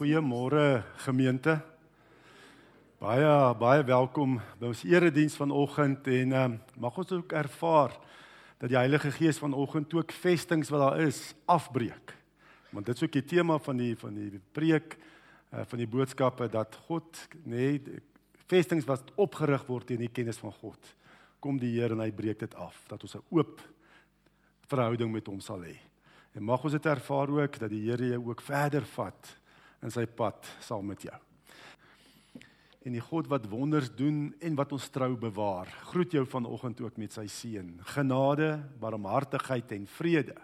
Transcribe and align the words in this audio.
Goeiemôre 0.00 0.80
gemeente. 1.04 1.58
Baie 2.96 3.32
baie 3.60 3.82
welkom 3.84 4.38
by 4.56 4.70
ons 4.70 4.80
erediens 4.88 5.34
vanoggend 5.36 6.06
en 6.08 6.30
um, 6.38 6.54
mag 6.80 6.94
ons 7.02 7.10
ook 7.12 7.34
ervaar 7.36 7.92
dat 8.62 8.72
die 8.72 8.78
Heilige 8.78 9.10
Gees 9.12 9.36
vanoggend 9.42 9.92
ook 9.92 10.14
vestings 10.22 10.70
wat 10.72 10.80
daar 10.86 11.02
is 11.04 11.18
afbreek. 11.44 12.14
Want 12.72 12.88
dit 12.88 12.96
is 12.96 13.04
ook 13.04 13.12
die 13.12 13.26
tema 13.34 13.58
van 13.60 13.76
die 13.76 13.90
van 14.00 14.16
die 14.16 14.40
preek 14.56 14.96
uh, 14.96 15.66
van 15.68 15.82
die 15.82 15.90
boodskappe 15.92 16.48
dat 16.48 16.80
God 16.86 17.20
nê 17.44 17.66
nee, 17.76 18.00
vestings 18.48 18.88
wat 18.88 19.12
opgerig 19.20 19.68
word 19.68 19.92
in 19.92 20.00
die 20.06 20.08
kennis 20.08 20.40
van 20.40 20.56
God. 20.62 20.94
Kom 21.44 21.60
die 21.60 21.74
Here 21.74 21.92
en 21.92 22.00
hy 22.00 22.08
breek 22.08 22.40
dit 22.40 22.56
af 22.56 22.86
dat 22.88 23.04
ons 23.04 23.18
'n 23.20 23.36
oop 23.36 23.60
verhouding 24.64 25.12
met 25.12 25.28
hom 25.28 25.44
sal 25.44 25.60
hê. 25.60 25.76
En 26.32 26.48
mag 26.48 26.64
ons 26.64 26.72
dit 26.72 26.86
ervaar 26.86 27.28
ook 27.28 27.58
dat 27.58 27.68
die 27.68 27.84
Here 27.90 28.16
jou 28.16 28.30
ook 28.30 28.40
verder 28.40 28.88
vat 28.96 29.36
in 29.82 29.92
sy 29.92 30.04
pad 30.06 30.46
saam 30.64 30.86
met 30.90 31.02
jou. 31.08 31.16
En 32.80 32.94
die 32.96 33.02
God 33.04 33.28
wat 33.28 33.48
wonders 33.52 33.90
doen 33.92 34.30
en 34.40 34.54
wat 34.56 34.72
ons 34.72 34.88
trou 34.92 35.12
bewaar, 35.20 35.68
groet 35.92 36.16
jou 36.16 36.24
vanoggend 36.28 36.80
ook 36.80 36.96
met 37.00 37.12
sy 37.12 37.26
seën. 37.28 37.74
Genade, 37.92 38.54
barmhartigheid 38.80 39.76
en 39.76 39.84
vrede 39.98 40.38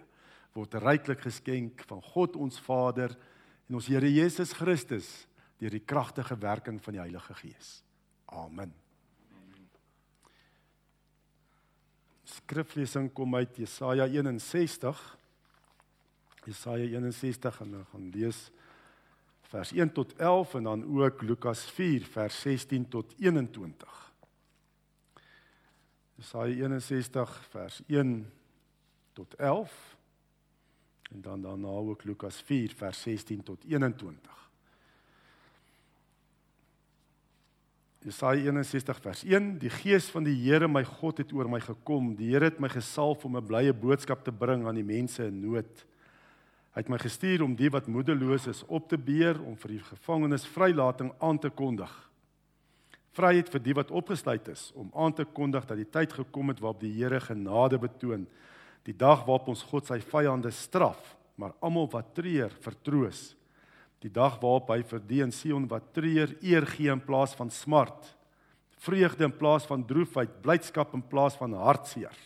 word 0.56 0.76
ryklik 0.80 1.20
geskenk 1.20 1.84
van 1.88 2.00
God 2.14 2.36
ons 2.40 2.60
Vader 2.64 3.12
en 3.68 3.76
ons 3.76 3.88
Here 3.90 4.08
Jesus 4.08 4.54
Christus 4.56 5.08
deur 5.60 5.72
die 5.72 5.84
kragtige 5.84 6.36
werking 6.40 6.80
van 6.84 6.96
die 6.96 7.02
Heilige 7.02 7.36
Gees. 7.40 7.80
Amen. 8.32 8.72
Skriflesing 12.26 13.08
kom 13.14 13.36
uit 13.38 13.60
Jesaja 13.60 14.08
61. 14.10 15.00
Jesaja 16.46 16.88
61 16.98 17.60
en 17.64 17.76
dan 17.78 17.86
gaan 17.92 18.10
lees 18.14 18.46
vers 19.46 19.72
1 19.72 19.92
tot 19.92 20.14
11 20.16 20.54
en 20.54 20.62
dan 20.62 21.02
ook 21.02 21.22
Lukas 21.22 21.64
4 21.70 22.04
vers 22.04 22.40
16 22.40 22.88
tot 22.88 23.14
21. 23.18 24.12
Jesaja 26.14 26.54
61 26.54 27.46
vers 27.50 27.82
1 27.86 28.32
tot 29.12 29.34
11 29.34 29.96
en 31.10 31.20
dan 31.20 31.42
daarna 31.42 31.68
ook 31.68 32.04
Lukas 32.04 32.42
4 32.42 32.74
vers 32.74 33.02
16 33.02 33.42
tot 33.42 33.64
21. 33.64 34.50
Jesaja 37.98 38.40
61 38.40 39.00
vers 39.00 39.24
1 39.24 39.58
Die 39.58 39.70
gees 39.70 40.10
van 40.10 40.24
die 40.24 40.36
Here 40.50 40.68
my 40.68 40.84
God 40.84 41.18
het 41.18 41.32
oor 41.32 41.48
my 41.50 41.60
gekom. 41.60 42.14
Die 42.16 42.32
Here 42.32 42.44
het 42.44 42.58
my 42.58 42.68
gesalf 42.68 43.24
om 43.24 43.36
'n 43.36 43.46
blye 43.46 43.72
boodskap 43.72 44.24
te 44.24 44.32
bring 44.32 44.66
aan 44.66 44.74
die 44.74 44.84
mense 44.84 45.26
in 45.26 45.40
nood. 45.40 45.86
Hy 46.76 46.82
het 46.82 46.90
my 46.92 46.98
gestuur 47.00 47.40
om 47.40 47.54
die 47.56 47.70
wat 47.72 47.86
moedeloos 47.88 48.50
is 48.50 48.58
op 48.68 48.90
te 48.90 48.98
beer 49.00 49.38
om 49.40 49.54
vir 49.56 49.78
die 49.78 49.84
gevangenes 49.86 50.42
vrylating 50.52 51.08
aan 51.24 51.38
te 51.40 51.48
kondig. 51.48 51.88
Vryheid 53.16 53.48
vir 53.48 53.62
die 53.64 53.74
wat 53.78 53.94
opgesluit 53.96 54.50
is 54.52 54.66
om 54.76 54.90
aan 54.92 55.14
te 55.16 55.24
kondig 55.24 55.64
dat 55.64 55.80
die 55.80 55.88
tyd 55.88 56.12
gekom 56.12 56.52
het 56.52 56.60
waarop 56.60 56.82
die 56.82 56.92
Here 56.98 57.16
genade 57.24 57.78
betoon. 57.80 58.26
Die 58.84 58.92
dag 58.92 59.22
waarop 59.24 59.48
ons 59.54 59.62
God 59.70 59.88
sy 59.88 60.02
vyande 60.04 60.52
straf, 60.52 61.14
maar 61.40 61.54
almal 61.64 61.88
wat 61.94 62.12
treur 62.12 62.52
vertroos. 62.60 63.30
Die 64.04 64.12
dag 64.12 64.36
waarop 64.44 64.68
hy 64.74 64.82
vir 64.84 65.00
die 65.08 65.22
in 65.24 65.32
Sion 65.32 65.64
wat 65.72 65.88
treur 65.96 66.36
eer 66.44 66.68
gee 66.74 66.92
in 66.92 67.00
plaas 67.00 67.32
van 67.40 67.48
smart. 67.48 68.12
Vreugde 68.84 69.24
in 69.24 69.32
plaas 69.32 69.64
van 69.64 69.80
droefheid, 69.88 70.42
blydskap 70.44 70.92
in 70.92 71.08
plaas 71.08 71.40
van 71.40 71.56
hartseer. 71.56 72.20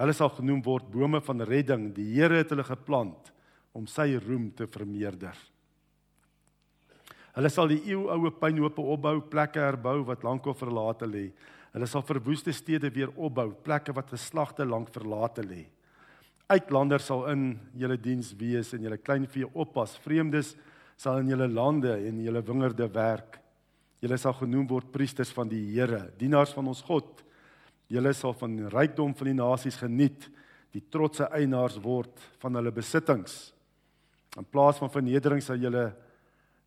Hulle 0.00 0.16
sal 0.16 0.32
genoem 0.32 0.64
word 0.64 0.88
bome 0.88 1.20
van 1.20 1.44
redding. 1.44 1.90
Die 1.92 2.08
Here 2.16 2.40
het 2.40 2.56
hulle 2.56 2.64
geplant 2.64 3.33
om 3.74 3.88
sy 3.90 4.14
roem 4.22 4.48
te 4.54 4.68
vermeerder. 4.70 5.34
Hulle 7.34 7.50
sal 7.50 7.72
die 7.72 7.80
eeuoue 7.90 8.30
pynhope 8.38 8.82
opbou, 8.94 9.18
plekke 9.26 9.58
herbou 9.58 10.04
wat 10.06 10.22
lankal 10.22 10.54
verlate 10.54 11.08
lê. 11.10 11.26
Hulle 11.74 11.88
sal 11.90 12.04
verwoeste 12.06 12.54
stede 12.54 12.92
weer 12.94 13.10
opbou, 13.18 13.50
plekke 13.66 13.94
wat 13.96 14.12
geslagte 14.14 14.62
lank 14.66 14.92
verlate 14.94 15.42
lê. 15.42 15.64
Uitlanders 16.46 17.08
sal 17.08 17.24
in 17.32 17.48
julle 17.74 17.96
diens 17.98 18.30
wees 18.38 18.70
en 18.76 18.84
julle 18.86 19.00
kleinvee 19.00 19.48
oppas. 19.50 19.96
Vreemdes 20.04 20.52
sal 21.00 21.24
in 21.24 21.32
julle 21.32 21.48
lande 21.50 21.96
en 22.06 22.20
julle 22.22 22.44
wingerde 22.46 22.86
werk. 22.94 23.40
Julle 24.04 24.18
sal 24.20 24.36
genoem 24.38 24.68
word 24.70 24.92
priesters 24.92 25.32
van 25.34 25.50
die 25.50 25.64
Here, 25.72 26.04
dienaars 26.20 26.52
van 26.54 26.68
ons 26.70 26.84
God. 26.86 27.24
Julle 27.90 28.12
sal 28.14 28.36
van 28.38 28.54
rykdom 28.70 29.14
van 29.16 29.30
die 29.30 29.38
nasies 29.40 29.80
geniet, 29.80 30.28
die 30.70 30.84
trotse 30.92 31.26
eienaars 31.34 31.80
word 31.82 32.22
van 32.42 32.60
hulle 32.60 32.70
besittings. 32.74 33.54
In 34.38 34.46
plaas 34.50 34.80
van 34.82 34.90
vernedering 34.90 35.42
sal 35.42 35.60
julle 35.62 35.92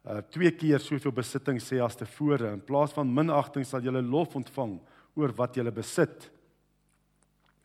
uh 0.07 0.21
twee 0.31 0.53
keer 0.55 0.79
soveel 0.79 1.11
besitting 1.11 1.57
sê 1.59 1.81
as 1.83 1.97
tevore. 1.99 2.53
In 2.55 2.63
plaas 2.63 2.93
van 2.95 3.09
minagting 3.11 3.65
sal 3.67 3.83
julle 3.83 3.99
lof 4.01 4.37
ontvang 4.39 4.77
oor 5.19 5.33
wat 5.35 5.57
julle 5.59 5.73
besit. 5.75 6.29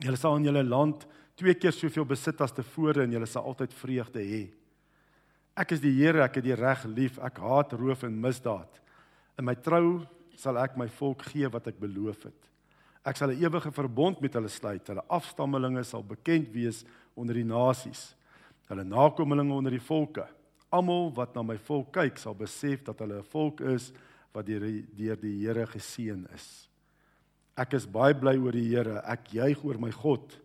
Julle 0.03 0.19
sal 0.19 0.41
in 0.41 0.49
julle 0.49 0.65
land 0.67 1.07
twee 1.39 1.55
keer 1.55 1.75
soveel 1.75 2.07
besit 2.09 2.41
as 2.43 2.55
tevore 2.57 3.05
en 3.05 3.15
julle 3.15 3.29
sal 3.31 3.47
altyd 3.47 3.77
vreugde 3.79 4.25
hê. 4.27 4.43
Ek 5.55 5.75
is 5.77 5.83
die 5.85 5.93
Here, 5.93 6.25
ek 6.25 6.41
het 6.41 6.47
die 6.49 6.57
reg 6.57 6.83
lief. 6.89 7.21
Ek 7.23 7.39
haat 7.39 7.77
roof 7.79 8.03
en 8.09 8.17
misdaad. 8.25 8.81
In 9.39 9.47
my 9.47 9.55
trou 9.55 10.01
sal 10.35 10.59
ek 10.59 10.75
my 10.81 10.89
volk 10.99 11.23
gee 11.31 11.47
wat 11.53 11.69
ek 11.71 11.79
beloof 11.79 12.27
het. 12.27 12.51
Ek 13.07 13.17
sal 13.17 13.31
'n 13.31 13.39
ewige 13.39 13.71
verbond 13.71 14.21
met 14.21 14.35
hulle 14.35 14.49
sluit. 14.49 14.87
Hulle 14.87 15.05
afstammelinge 15.09 15.85
sal 15.85 16.03
bekend 16.03 16.51
wees 16.51 16.85
onder 17.15 17.35
die 17.35 17.47
nasies 17.47 18.15
hulle 18.73 18.85
nakommelinge 18.89 19.55
onder 19.55 19.75
die 19.75 19.85
volke. 19.85 20.25
Almal 20.73 21.11
wat 21.17 21.35
na 21.37 21.45
my 21.45 21.59
volk 21.69 21.93
kyk, 21.93 22.19
sal 22.19 22.35
besef 22.37 22.83
dat 22.87 22.99
hulle 23.05 23.21
'n 23.21 23.31
volk 23.33 23.61
is 23.61 23.93
wat 24.33 24.47
deur 24.47 24.65
deur 24.97 25.17
die 25.21 25.47
Here 25.47 25.67
geseën 25.67 26.27
is. 26.35 26.69
Ek 27.57 27.75
is 27.75 27.87
baie 27.87 28.15
bly 28.15 28.37
oor 28.41 28.53
die 28.53 28.69
Here. 28.69 29.03
Ek 29.05 29.29
juig 29.37 29.65
oor 29.65 29.79
my 29.79 29.91
God 29.91 30.39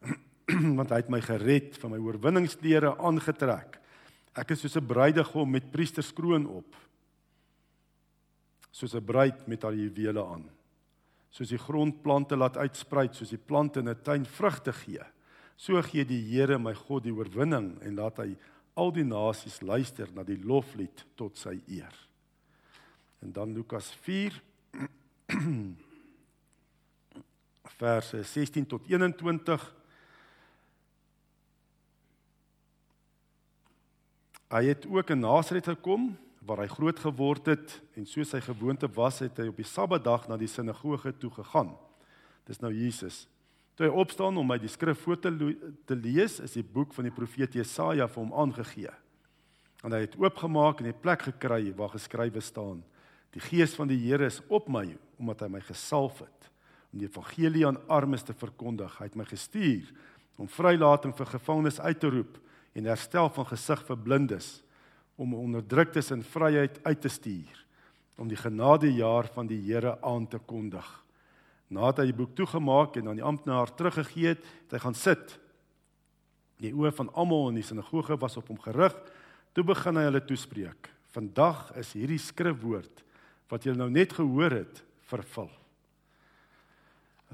want 0.78 0.90
hy 0.90 0.96
het 0.96 1.10
my 1.12 1.20
gered 1.20 1.76
van 1.78 1.92
my 1.92 1.98
oorwinningsklere 1.98 2.96
aangetrek. 2.98 3.78
Ek 4.34 4.50
is 4.50 4.60
soos 4.60 4.76
'n 4.76 4.86
bruidegom 4.86 5.50
met 5.50 5.70
priesterskroon 5.70 6.46
op. 6.46 6.76
Soos 8.72 8.94
'n 8.94 9.04
bruid 9.04 9.46
met 9.46 9.62
haar 9.62 9.74
juwele 9.74 10.24
aan. 10.24 10.48
Soos 11.30 11.48
die 11.48 11.58
grondplante 11.58 12.36
laat 12.36 12.56
uitsprei, 12.56 13.08
soos 13.12 13.30
die 13.30 13.38
plante 13.38 13.80
in 13.80 13.88
'n 13.88 14.02
tuin 14.02 14.24
vrugte 14.24 14.72
gee. 14.72 15.04
So 15.60 15.76
gee 15.84 16.06
die 16.08 16.22
Here 16.24 16.56
my 16.58 16.72
God 16.72 17.04
die 17.04 17.12
oorwinning 17.12 17.74
en 17.84 17.98
laat 17.98 18.22
hy 18.22 18.30
al 18.80 18.94
die 18.96 19.04
nasies 19.04 19.58
luister 19.60 20.08
na 20.16 20.24
die 20.24 20.38
loflied 20.40 21.02
tot 21.20 21.36
sy 21.36 21.58
eer. 21.68 21.92
En 23.20 23.34
dan 23.36 23.52
Lukas 23.52 23.90
4 24.06 24.38
verse 27.80 28.22
16 28.24 28.66
tot 28.72 28.88
21 28.88 29.68
Hy 34.50 34.64
het 34.66 34.82
ook 34.88 35.12
in 35.14 35.20
Nasaret 35.22 35.68
gekom 35.70 36.08
waar 36.42 36.64
hy 36.64 36.70
groot 36.72 36.98
geword 36.98 37.52
het 37.52 37.76
en 37.94 38.08
soos 38.08 38.32
sy 38.32 38.40
gewoonte 38.42 38.88
was 38.96 39.20
het 39.22 39.36
hy 39.38 39.46
op 39.52 39.60
die 39.60 39.68
Sabbatdag 39.68 40.24
na 40.26 40.40
die 40.40 40.48
sinagoge 40.50 41.12
toe 41.20 41.30
gegaan. 41.36 41.76
Dis 42.48 42.58
nou 42.64 42.72
Jesus. 42.74 43.28
Toe 43.80 43.88
hy 43.88 43.96
opstaan 43.96 44.36
om 44.36 44.44
my 44.44 44.58
die 44.60 44.68
skrif 44.68 44.98
voor 45.06 45.16
te, 45.16 45.30
te 45.88 45.96
lees, 45.96 46.34
is 46.44 46.52
die 46.52 46.62
boek 46.62 46.90
van 46.92 47.06
die 47.06 47.14
profeet 47.16 47.54
Jesaja 47.56 48.04
vir 48.12 48.20
hom 48.20 48.34
aangegee. 48.42 48.90
En 49.80 49.94
hy 49.96 50.02
het 50.02 50.18
oopgemaak 50.20 50.82
en 50.82 50.90
'n 50.90 51.00
plek 51.00 51.22
gekry 51.22 51.72
waar 51.72 51.88
geskrywe 51.88 52.42
staan: 52.44 52.84
Die 53.32 53.40
gees 53.40 53.74
van 53.74 53.88
die 53.88 53.96
Here 53.96 54.26
is 54.26 54.42
op 54.48 54.68
my 54.68 54.98
omdat 55.16 55.40
hy 55.40 55.48
my 55.48 55.60
gesalf 55.60 56.18
het 56.18 56.50
om 56.92 56.98
die 56.98 57.08
evangelie 57.08 57.66
aan 57.66 57.88
armes 57.88 58.22
te 58.22 58.34
verkondig. 58.34 58.98
Hy 58.98 59.04
het 59.04 59.16
my 59.16 59.24
gestuur 59.24 59.88
om 60.36 60.46
vrylating 60.48 61.16
vir 61.16 61.26
gevangenes 61.26 61.80
uit 61.80 62.00
te 62.00 62.10
roep 62.10 62.38
en 62.74 62.84
herstel 62.84 63.30
van 63.30 63.46
gesig 63.46 63.86
vir 63.86 63.96
blindes, 63.96 64.62
om 65.16 65.34
onderdruktes 65.34 66.10
in 66.10 66.22
vryheid 66.22 66.84
uit 66.84 67.00
te 67.00 67.08
stuur, 67.08 67.66
om 68.18 68.28
die 68.28 68.36
genadejaar 68.36 69.32
van 69.32 69.46
die 69.46 69.72
Here 69.72 69.96
aan 70.02 70.28
te 70.28 70.38
kondig. 70.38 70.99
Nadat 71.70 72.02
hy 72.02 72.10
die 72.10 72.18
boek 72.18 72.34
toegemaak 72.38 72.98
en 72.98 73.12
aan 73.12 73.20
die 73.20 73.26
amptenaar 73.26 73.70
teruggegee 73.78 74.34
het, 74.34 74.42
het 74.66 74.74
hy 74.74 74.82
gaan 74.82 74.98
sit. 74.98 75.36
Die 76.60 76.72
oë 76.74 76.90
van 76.98 77.12
almal 77.14 77.52
in 77.52 77.60
die 77.60 77.66
sinagoge 77.66 78.18
was 78.20 78.36
op 78.40 78.50
hom 78.50 78.58
gerig. 78.60 78.96
Toe 79.54 79.64
begin 79.66 79.98
hy 79.98 80.08
hulle 80.08 80.22
toespreek. 80.26 80.90
Vandag 81.14 81.70
is 81.78 81.94
hierdie 81.98 82.20
skrifwoord 82.22 83.04
wat 83.50 83.66
julle 83.66 83.80
nou 83.80 83.90
net 83.90 84.12
gehoor 84.14 84.54
het, 84.60 84.82
vervul. 85.10 85.50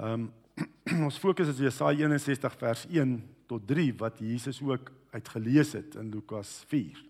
Ehm 0.00 0.26
um, 0.26 0.32
ons 1.04 1.18
fokus 1.20 1.50
is 1.50 1.58
Jesaja 1.60 2.06
61 2.08 2.54
vers 2.56 2.86
1 2.88 3.10
tot 3.50 3.64
3 3.68 3.90
wat 4.00 4.22
Jesus 4.24 4.62
ook 4.64 4.88
uitgelees 5.12 5.74
het 5.76 5.98
in 6.00 6.08
Lukas 6.14 6.62
4. 6.70 7.02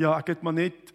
Ja, 0.00 0.14
ek 0.14 0.32
het 0.32 0.44
maar 0.46 0.56
net 0.56 0.94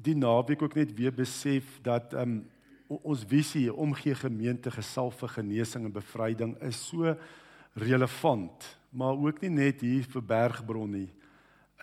die 0.00 0.14
naweek 0.16 0.62
ook 0.64 0.78
net 0.78 0.94
weer 0.96 1.12
besef 1.12 1.76
dat 1.84 2.16
ehm 2.16 2.38
um, 2.38 2.46
ons 2.88 3.24
visie 3.28 3.68
omgee 3.72 4.14
gemeente 4.16 4.70
gesalf 4.72 5.20
vir 5.20 5.28
genesing 5.36 5.84
en 5.84 5.92
bevryding 5.92 6.56
is 6.64 6.80
so 6.88 7.14
relevant, 7.78 8.64
maar 8.90 9.16
ook 9.16 9.42
nie 9.44 9.52
net 9.52 9.84
hier 9.84 10.06
vir 10.08 10.24
Bergbron 10.24 10.90
nie. 10.90 11.08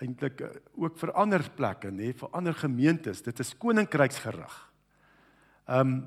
eintlik 0.02 0.42
uh, 0.44 0.50
ook 0.76 0.98
vir 1.00 1.12
ander 1.16 1.44
plekke, 1.56 1.88
nê, 1.88 2.10
vir 2.20 2.32
ander 2.36 2.56
gemeentes. 2.60 3.22
Dit 3.24 3.40
is 3.40 3.54
koninkryksgerig. 3.56 4.56
Ehm 5.66 5.80
um, 5.80 5.98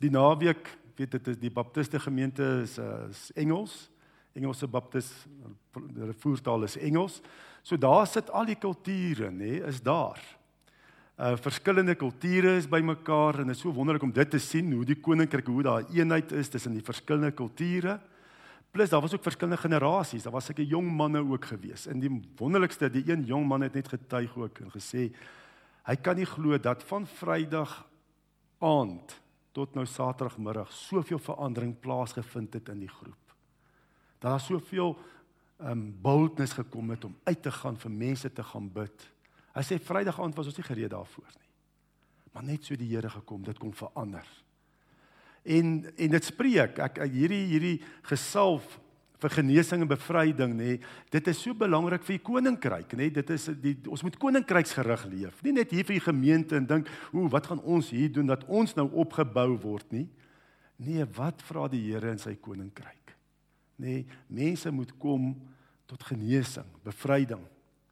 die 0.00 0.10
naweek, 0.12 0.68
weet 0.96 1.12
dit 1.18 1.26
is 1.28 1.36
die 1.36 1.50
baptiste 1.52 1.98
gemeente 2.00 2.44
is, 2.62 2.78
uh, 2.80 3.08
is 3.10 3.26
Engels. 3.36 3.90
Engelse 4.32 4.68
baptis 4.70 5.10
hulle 5.74 6.14
voertaal 6.22 6.64
is 6.64 6.76
Engels. 6.76 7.18
So 7.62 7.76
daar 7.76 8.06
sit 8.06 8.30
al 8.30 8.48
die 8.48 8.56
kulture, 8.56 9.28
nê, 9.28 9.58
is 9.68 9.82
daar. 9.84 10.20
Uh 11.20 11.34
verskillende 11.36 11.92
kulture 12.00 12.54
is 12.56 12.64
bymekaar 12.68 13.42
en 13.42 13.50
dit 13.50 13.56
is 13.56 13.60
so 13.60 13.72
wonderlik 13.76 14.06
om 14.06 14.12
dit 14.16 14.30
te 14.32 14.38
sien 14.40 14.70
hoe 14.72 14.86
die 14.88 14.96
koninkryk 14.96 15.50
hoe 15.52 15.62
daar 15.66 15.90
eenheid 15.92 16.32
is 16.32 16.48
tussen 16.48 16.72
die 16.72 16.84
verskillende 16.84 17.34
kulture. 17.36 17.98
Plus 18.72 18.88
daar 18.88 19.02
was 19.04 19.12
ook 19.14 19.26
verskillende 19.26 19.60
generasies. 19.60 20.22
Daar 20.22 20.32
was 20.32 20.48
seker 20.48 20.64
jong 20.64 20.88
manne 20.88 21.20
ook 21.20 21.44
gewees. 21.44 21.84
En 21.86 22.00
die 22.00 22.10
wonderlikste, 22.38 22.88
die 22.88 23.04
een 23.04 23.26
jong 23.28 23.44
man 23.46 23.60
het 23.60 23.76
net 23.76 23.92
getuig 23.92 24.32
ook 24.36 24.62
en 24.64 24.72
gesê 24.72 25.10
hy 25.84 25.96
kan 26.00 26.16
nie 26.16 26.28
glo 26.28 26.56
dat 26.56 26.88
van 26.88 27.04
Vrydag 27.06 27.82
aand 28.64 29.20
tot 29.52 29.74
nou 29.74 29.84
Saterdagmiddag 29.84 30.72
soveel 30.72 31.18
verandering 31.18 31.76
plaasgevind 31.80 32.54
het 32.54 32.68
in 32.72 32.80
die 32.86 32.92
groep. 32.92 33.36
Daar 34.24 34.38
was 34.38 34.48
soveel 34.48 34.96
um 35.60 35.90
boldness 36.00 36.56
gekom 36.56 36.90
het 36.96 37.04
om 37.04 37.16
uit 37.24 37.42
te 37.42 37.52
gaan 37.52 37.76
vir 37.76 37.90
mense 37.90 38.32
te 38.32 38.42
gaan 38.42 38.72
bid. 38.72 39.10
Hy 39.60 39.66
sê 39.66 39.76
Vrydag 39.76 40.16
aand 40.16 40.36
was 40.38 40.48
ons 40.48 40.56
nie 40.56 40.64
gereed 40.64 40.92
daarvoor 40.94 41.32
nie. 41.36 41.48
Maar 42.32 42.46
net 42.48 42.64
so 42.64 42.78
die 42.78 42.88
Here 42.88 43.10
gekom, 43.12 43.42
dit 43.44 43.58
kom 43.60 43.74
verander. 43.76 44.24
En 45.44 45.82
en 45.84 46.14
dit 46.14 46.24
spreek. 46.24 46.78
Ek, 46.80 47.00
ek 47.04 47.12
hierdie 47.12 47.42
hierdie 47.50 47.76
gesalf 48.08 48.78
vir 49.20 49.34
genesing 49.34 49.84
en 49.84 49.90
bevryding 49.90 50.54
nê 50.56 50.70
dit 51.12 51.26
is 51.28 51.42
so 51.44 51.52
belangrik 51.52 52.06
vir 52.06 52.16
die 52.16 52.24
koninkryk 52.24 52.96
nê. 52.96 53.10
Dit 53.12 53.34
is 53.36 53.50
die 53.60 53.74
ons 53.84 54.04
moet 54.06 54.16
koninkryksgerig 54.22 55.04
leef. 55.12 55.44
Nie 55.44 55.58
net 55.58 55.76
hier 55.76 55.84
vir 55.84 55.98
die 55.98 56.06
gemeente 56.08 56.56
en 56.56 56.68
dink 56.70 56.88
hoe 57.12 57.28
wat 57.32 57.50
gaan 57.50 57.60
ons 57.60 57.92
hier 57.92 58.08
doen 58.16 58.32
dat 58.32 58.48
ons 58.48 58.72
nou 58.80 58.88
opgebou 59.04 59.58
word 59.60 59.92
nie. 59.92 60.06
Nee 60.80 61.04
wat 61.18 61.44
vra 61.44 61.68
die 61.68 61.84
Here 61.90 62.14
in 62.14 62.22
sy 62.22 62.38
koninkryk? 62.40 63.12
Nê 63.80 64.06
mense 64.32 64.72
moet 64.72 64.96
kom 65.00 65.34
tot 65.90 66.08
genesing 66.08 66.68
bevryding 66.86 67.44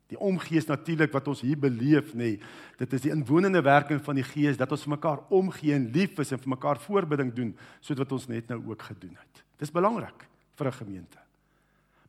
Die 0.09 0.19
omgees 0.19 0.67
natuurlik 0.69 1.13
wat 1.13 1.27
ons 1.29 1.43
hier 1.45 1.59
beleef 1.61 2.15
nê. 2.15 2.31
Nee, 2.39 2.53
dit 2.81 2.95
is 2.97 3.05
die 3.05 3.13
inwonende 3.13 3.61
werking 3.65 4.01
van 4.05 4.17
die 4.17 4.25
Gees 4.25 4.57
dat 4.57 4.71
ons 4.73 4.87
vir 4.87 4.95
mekaar 4.95 5.21
omgee 5.35 5.75
en 5.77 5.91
lief 5.93 6.17
is 6.23 6.33
en 6.33 6.41
vir 6.41 6.55
mekaar 6.55 6.81
voorbidding 6.81 7.33
doen 7.37 7.51
soos 7.81 7.99
wat 8.01 8.15
ons 8.17 8.29
net 8.31 8.49
nou 8.49 8.61
ook 8.71 8.87
gedoen 8.89 9.19
het. 9.19 9.43
Dis 9.61 9.75
belangrik 9.75 10.25
vir 10.57 10.67
'n 10.67 10.81
gemeente. 10.81 11.19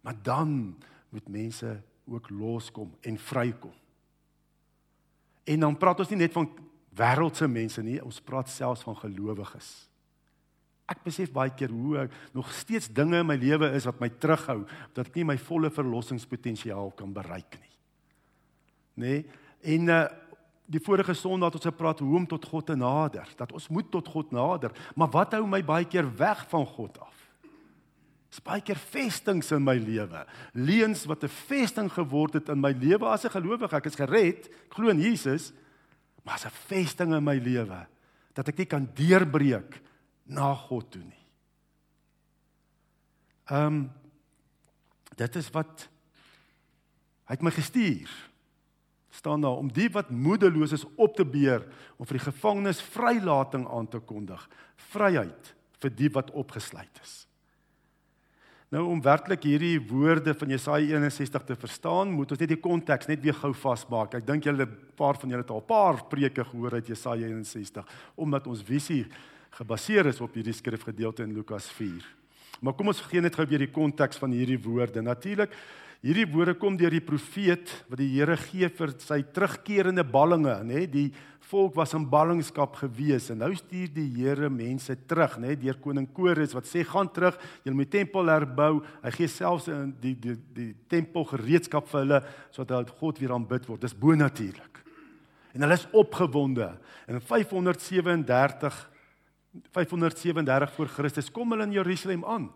Maar 0.01 0.15
dan 0.23 0.77
moet 1.09 1.27
mense 1.27 1.81
ook 2.07 2.29
loskom 2.29 2.95
en 3.01 3.17
vrykom. 3.17 3.73
En 5.43 5.59
dan 5.59 5.77
praat 5.77 5.99
ons 5.99 6.09
nie 6.09 6.17
net 6.17 6.31
van 6.31 6.49
wêreldse 6.95 7.47
mense 7.47 7.81
nie, 7.81 8.03
ons 8.03 8.21
praat 8.21 8.49
selfs 8.49 8.83
van 8.83 8.95
gelowiges. 8.95 9.89
Ek 10.87 11.03
besef 11.03 11.31
baie 11.31 11.49
keer 11.49 11.69
hoe 11.69 11.97
ek 11.97 12.11
nog 12.33 12.51
steeds 12.51 12.87
dinge 12.87 13.19
in 13.19 13.25
my 13.25 13.35
lewe 13.35 13.71
is 13.71 13.85
wat 13.85 13.99
my 13.99 14.09
terughou 14.09 14.65
dat 14.93 15.07
ek 15.07 15.15
nie 15.15 15.23
my 15.23 15.37
volle 15.37 15.69
verlossingspotensiaal 15.69 16.91
kan 16.91 17.13
bereik 17.13 17.59
nie 17.59 17.68
nê? 18.99 19.23
Nee? 19.23 19.77
En 19.77 19.93
uh 19.95 20.07
die 20.69 20.81
vorige 20.85 21.15
Sondag 21.17 21.49
het 21.49 21.63
ons 21.63 21.69
gepraat 21.71 22.01
hoe 22.03 22.15
om 22.15 22.27
tot 22.29 22.45
God 22.45 22.67
te 22.69 22.75
nader, 22.77 23.25
dat 23.39 23.51
ons 23.57 23.67
moet 23.73 23.87
tot 23.89 24.07
God 24.07 24.31
nader. 24.31 24.69
Maar 24.93 25.09
wat 25.15 25.33
hou 25.33 25.47
my 25.49 25.63
baie 25.65 25.87
keer 25.89 26.05
weg 26.17 26.43
van 26.51 26.65
God 26.69 26.99
af? 27.01 27.15
Dis 28.29 28.43
baie 28.45 28.61
keer 28.61 28.77
vestings 28.77 29.49
in 29.55 29.63
my 29.65 29.73
lewe. 29.81 30.21
Leuns 30.53 31.07
wat 31.09 31.23
'n 31.23 31.33
vesting 31.49 31.89
geword 31.91 32.33
het 32.33 32.49
in 32.49 32.61
my 32.61 32.71
lewe 32.71 33.05
as 33.05 33.25
'n 33.25 33.33
gelowige. 33.33 33.75
Ek 33.75 33.85
is 33.85 33.95
gered, 33.95 34.45
ek 34.45 34.73
glo 34.73 34.89
in 34.89 35.01
Jesus, 35.01 35.51
maar 36.23 36.35
as 36.35 36.45
'n 36.45 36.53
vesting 36.67 37.15
in 37.15 37.23
my 37.23 37.37
lewe 37.37 37.87
dat 38.33 38.47
ek 38.47 38.57
nie 38.57 38.65
kan 38.65 38.89
deurbreek 38.93 39.81
na 40.25 40.53
God 40.53 40.91
toe 40.91 41.03
nie. 41.03 41.25
Ehm 43.49 43.65
um, 43.65 43.91
dit 45.15 45.35
is 45.35 45.49
wat 45.51 45.89
hy 47.27 47.33
het 47.33 47.41
my 47.41 47.51
gestuur 47.51 48.28
staan 49.19 49.43
daar 49.43 49.59
om 49.59 49.69
die 49.73 49.89
wat 49.93 50.09
moedeloos 50.09 50.73
is 50.77 50.85
op 50.95 51.15
te 51.17 51.25
beer 51.27 51.65
om 51.97 52.07
vir 52.07 52.19
die 52.19 52.27
gevangenes 52.27 52.81
vrylating 52.93 53.67
aan 53.67 53.89
te 53.91 53.99
kondig 53.99 54.45
vryheid 54.93 55.55
vir 55.79 55.95
die 55.95 56.11
wat 56.15 56.31
opgesluit 56.35 57.01
is. 57.03 57.15
Nou 58.69 58.83
om 58.91 59.01
werklik 59.01 59.47
hierdie 59.47 59.79
woorde 59.89 60.35
van 60.37 60.51
Jesaja 60.53 60.99
61 60.99 61.47
te 61.47 61.57
verstaan 61.57 62.11
moet 62.13 62.31
ons 62.31 62.41
net 62.43 62.51
die 62.51 62.61
konteks 62.61 63.09
net 63.09 63.23
weer 63.23 63.37
gou 63.37 63.49
vasmaak. 63.57 64.13
Ek 64.19 64.27
dink 64.27 64.45
julle 64.45 64.67
'n 64.67 64.77
paar 64.95 65.17
van 65.17 65.29
julle 65.29 65.41
het 65.41 65.51
al 65.51 65.63
'n 65.63 65.65
paar 65.65 66.05
preke 66.05 66.43
gehoor 66.43 66.73
uit 66.73 66.87
Jesaja 66.87 67.27
61 67.27 67.85
omdat 68.15 68.47
ons 68.47 68.61
visie 68.61 69.07
gebaseer 69.51 70.05
is 70.05 70.21
op 70.21 70.33
hierdie 70.33 70.53
skrifgedeelte 70.53 71.23
in 71.23 71.33
Lukas 71.33 71.67
4 71.71 72.19
maar 72.61 72.75
kom 72.75 72.91
ons 72.91 73.01
gee 73.07 73.21
net 73.23 73.35
gou 73.37 73.45
weer 73.47 73.63
die 73.63 73.71
konteks 73.71 74.19
van 74.19 74.33
hierdie 74.35 74.59
woorde. 74.59 75.01
Natuurlik 75.01 75.53
Hierdie 75.99 76.29
woorde 76.31 76.53
kom 76.55 76.77
deur 76.79 76.93
die 76.95 77.03
profeet 77.03 77.71
wat 77.89 77.99
die 77.99 78.13
Here 78.13 78.37
gee 78.39 78.69
vir 78.71 78.93
sy 79.03 79.17
terugkerende 79.35 80.05
ballinge, 80.07 80.53
nê? 80.63 80.85
Die 80.87 81.09
volk 81.49 81.75
was 81.75 81.91
in 81.97 82.05
ballingskap 82.07 82.77
gewees 82.79 83.27
en 83.33 83.41
nou 83.43 83.49
stuur 83.57 83.89
die 83.91 84.05
Here 84.15 84.47
mense 84.53 84.95
terug, 85.09 85.35
nê? 85.43 85.57
Deur 85.59 85.75
koning 85.83 86.07
Kores 86.15 86.55
wat 86.55 86.69
sê 86.71 86.85
gaan 86.87 87.11
terug, 87.11 87.35
julle 87.65 87.81
moet 87.81 87.91
tempel 87.91 88.31
herbou. 88.31 88.79
Hy 89.03 89.13
gee 89.17 89.33
selfs 89.33 89.67
in 89.73 89.91
die 89.99 90.15
die 90.15 90.37
die 90.55 90.69
tempel 90.87 91.27
gereedskap 91.33 91.91
vir 91.91 92.05
hulle 92.05 92.23
sodat 92.55 92.95
God 93.01 93.19
weer 93.19 93.35
aanbid 93.35 93.67
word. 93.67 93.83
Dis 93.83 93.97
bonatuurlik. 94.07 94.79
En 95.51 95.67
hulle 95.67 95.81
is 95.81 95.87
opgewonde. 95.91 96.71
En 97.11 97.19
in 97.19 97.27
537 97.27 98.85
537 99.75 100.75
voor 100.77 100.95
Christus 100.95 101.31
kom 101.33 101.51
hulle 101.51 101.65
in 101.67 101.79
Jerusalem 101.81 102.23
aan, 102.23 102.51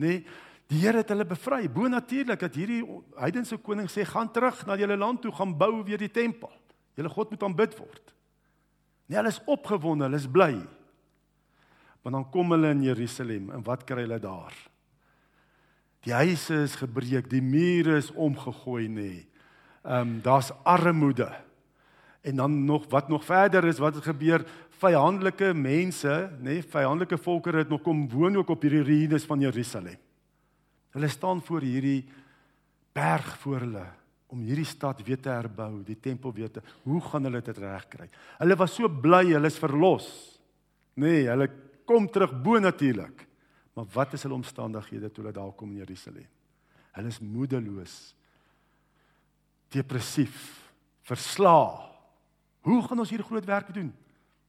nê? 0.00 0.22
Die 0.68 0.82
Here 0.82 1.00
het 1.00 1.08
hulle 1.12 1.24
bevry. 1.24 1.64
Bo 1.72 1.88
natuurlik 1.88 2.42
dat 2.44 2.56
hierdie 2.58 2.82
heidense 3.16 3.56
koning 3.64 3.88
sê 3.88 4.04
gaan 4.04 4.28
terug 4.32 4.60
na 4.68 4.76
julle 4.76 4.98
land 5.00 5.22
toe, 5.24 5.32
gaan 5.32 5.54
bou 5.56 5.80
weer 5.86 6.00
die 6.00 6.12
tempel. 6.12 6.52
Julle 6.98 7.12
God 7.12 7.30
moet 7.32 7.44
aanbid 7.46 7.76
word. 7.78 8.12
Nee, 9.08 9.16
hulle 9.16 9.32
is 9.32 9.40
opgewonde, 9.48 10.04
hulle 10.04 10.20
is 10.20 10.28
bly. 10.28 10.52
Maar 12.02 12.18
dan 12.18 12.26
kom 12.34 12.52
hulle 12.52 12.74
in 12.74 12.84
Jerusalem 12.84 13.48
en 13.56 13.64
wat 13.64 13.86
kry 13.88 14.04
hulle 14.04 14.18
daar? 14.20 14.52
Die 16.04 16.12
huise 16.14 16.60
is 16.66 16.76
gebreek, 16.78 17.30
die 17.32 17.42
mure 17.42 17.96
is 17.98 18.10
omgegooi 18.12 18.86
nê. 18.92 19.12
Ehm 19.84 20.00
um, 20.04 20.18
daar's 20.22 20.50
armoede. 20.68 21.30
En 22.20 22.36
dan 22.36 22.64
nog 22.64 22.84
wat 22.92 23.08
nog 23.08 23.24
verder 23.24 23.64
is 23.64 23.80
wat 23.80 23.94
het 23.94 24.04
gebeur? 24.04 24.44
Vyandelike 24.78 25.54
mense, 25.54 26.28
nê, 26.44 26.60
vyandelike 26.60 27.18
volkere 27.18 27.64
het 27.64 27.72
nog 27.72 27.82
kom 27.82 28.04
woon 28.10 28.36
ook 28.36 28.52
op 28.52 28.62
hierdie 28.62 28.84
ruïnes 28.84 29.24
van 29.24 29.40
Jerusalem. 29.40 29.96
Hulle 30.96 31.08
staan 31.12 31.42
voor 31.44 31.64
hierdie 31.66 32.02
berg 32.96 33.38
voor 33.42 33.64
hulle 33.66 33.86
om 34.28 34.42
hierdie 34.44 34.66
stad 34.68 35.00
weer 35.06 35.20
te 35.20 35.30
herbou, 35.32 35.80
die 35.86 35.96
tempel 36.00 36.34
weer 36.36 36.50
te. 36.52 36.62
Hoe 36.84 37.00
gaan 37.00 37.24
hulle 37.24 37.40
dit 37.44 37.60
regkry? 37.62 38.10
Hulle 38.40 38.56
was 38.60 38.74
so 38.76 38.88
bly, 38.88 39.24
hulle 39.30 39.48
is 39.48 39.56
verlos. 39.60 40.08
Nee, 41.00 41.24
hulle 41.30 41.48
kom 41.88 42.08
terug 42.12 42.34
bo 42.44 42.60
natuurlik. 42.60 43.24
Maar 43.72 43.88
wat 43.94 44.16
is 44.18 44.26
hulle 44.26 44.36
omstandighede 44.36 45.08
toe 45.08 45.22
hulle 45.22 45.36
daar 45.36 45.54
kom 45.56 45.70
in 45.72 45.80
Jerusalem? 45.84 46.28
Hulle 46.98 47.12
is 47.14 47.20
moedeloos. 47.24 47.96
Depressief, 49.72 50.36
verslae. 51.08 51.86
Hoe 52.68 52.82
gaan 52.84 53.00
ons 53.00 53.12
hier 53.12 53.24
groot 53.24 53.48
werk 53.48 53.72
doen? 53.72 53.92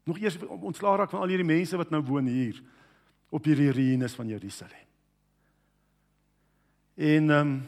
Nog 0.09 0.19
eers 0.19 0.39
ontslaa 0.49 0.97
raak 0.99 1.13
van 1.13 1.23
al 1.23 1.31
hierdie 1.31 1.47
mense 1.47 1.77
wat 1.79 1.91
nou 1.93 2.01
woon 2.03 2.27
hier 2.27 2.59
op 3.29 3.45
hierdie 3.47 3.71
ruïnes 3.71 4.15
van 4.17 4.27
Jerusalem. 4.27 4.88
En 6.99 7.29
ehm 7.31 7.47
um, 7.47 7.59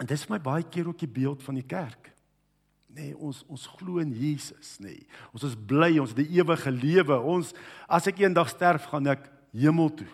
en 0.00 0.08
dit 0.08 0.18
is 0.18 0.26
my 0.26 0.40
baie 0.42 0.64
keer 0.66 0.88
ook 0.88 0.98
die 0.98 1.10
beeld 1.20 1.42
van 1.44 1.54
die 1.54 1.66
kerk. 1.68 2.08
Nee, 2.92 3.12
ons 3.16 3.44
ons 3.46 3.66
glo 3.76 4.00
in 4.02 4.10
Jesus, 4.16 4.74
nê. 4.80 4.96
Nee. 4.96 5.06
Ons 5.32 5.44
is 5.46 5.54
bly, 5.56 5.92
ons 6.00 6.10
het 6.10 6.24
die 6.24 6.40
ewige 6.40 6.72
lewe. 6.74 7.18
Ons 7.20 7.52
as 7.86 8.08
ek 8.10 8.24
eendag 8.24 8.50
sterf, 8.50 8.88
gaan 8.90 9.06
ek 9.12 9.28
hemel 9.54 9.92
toe. 10.00 10.08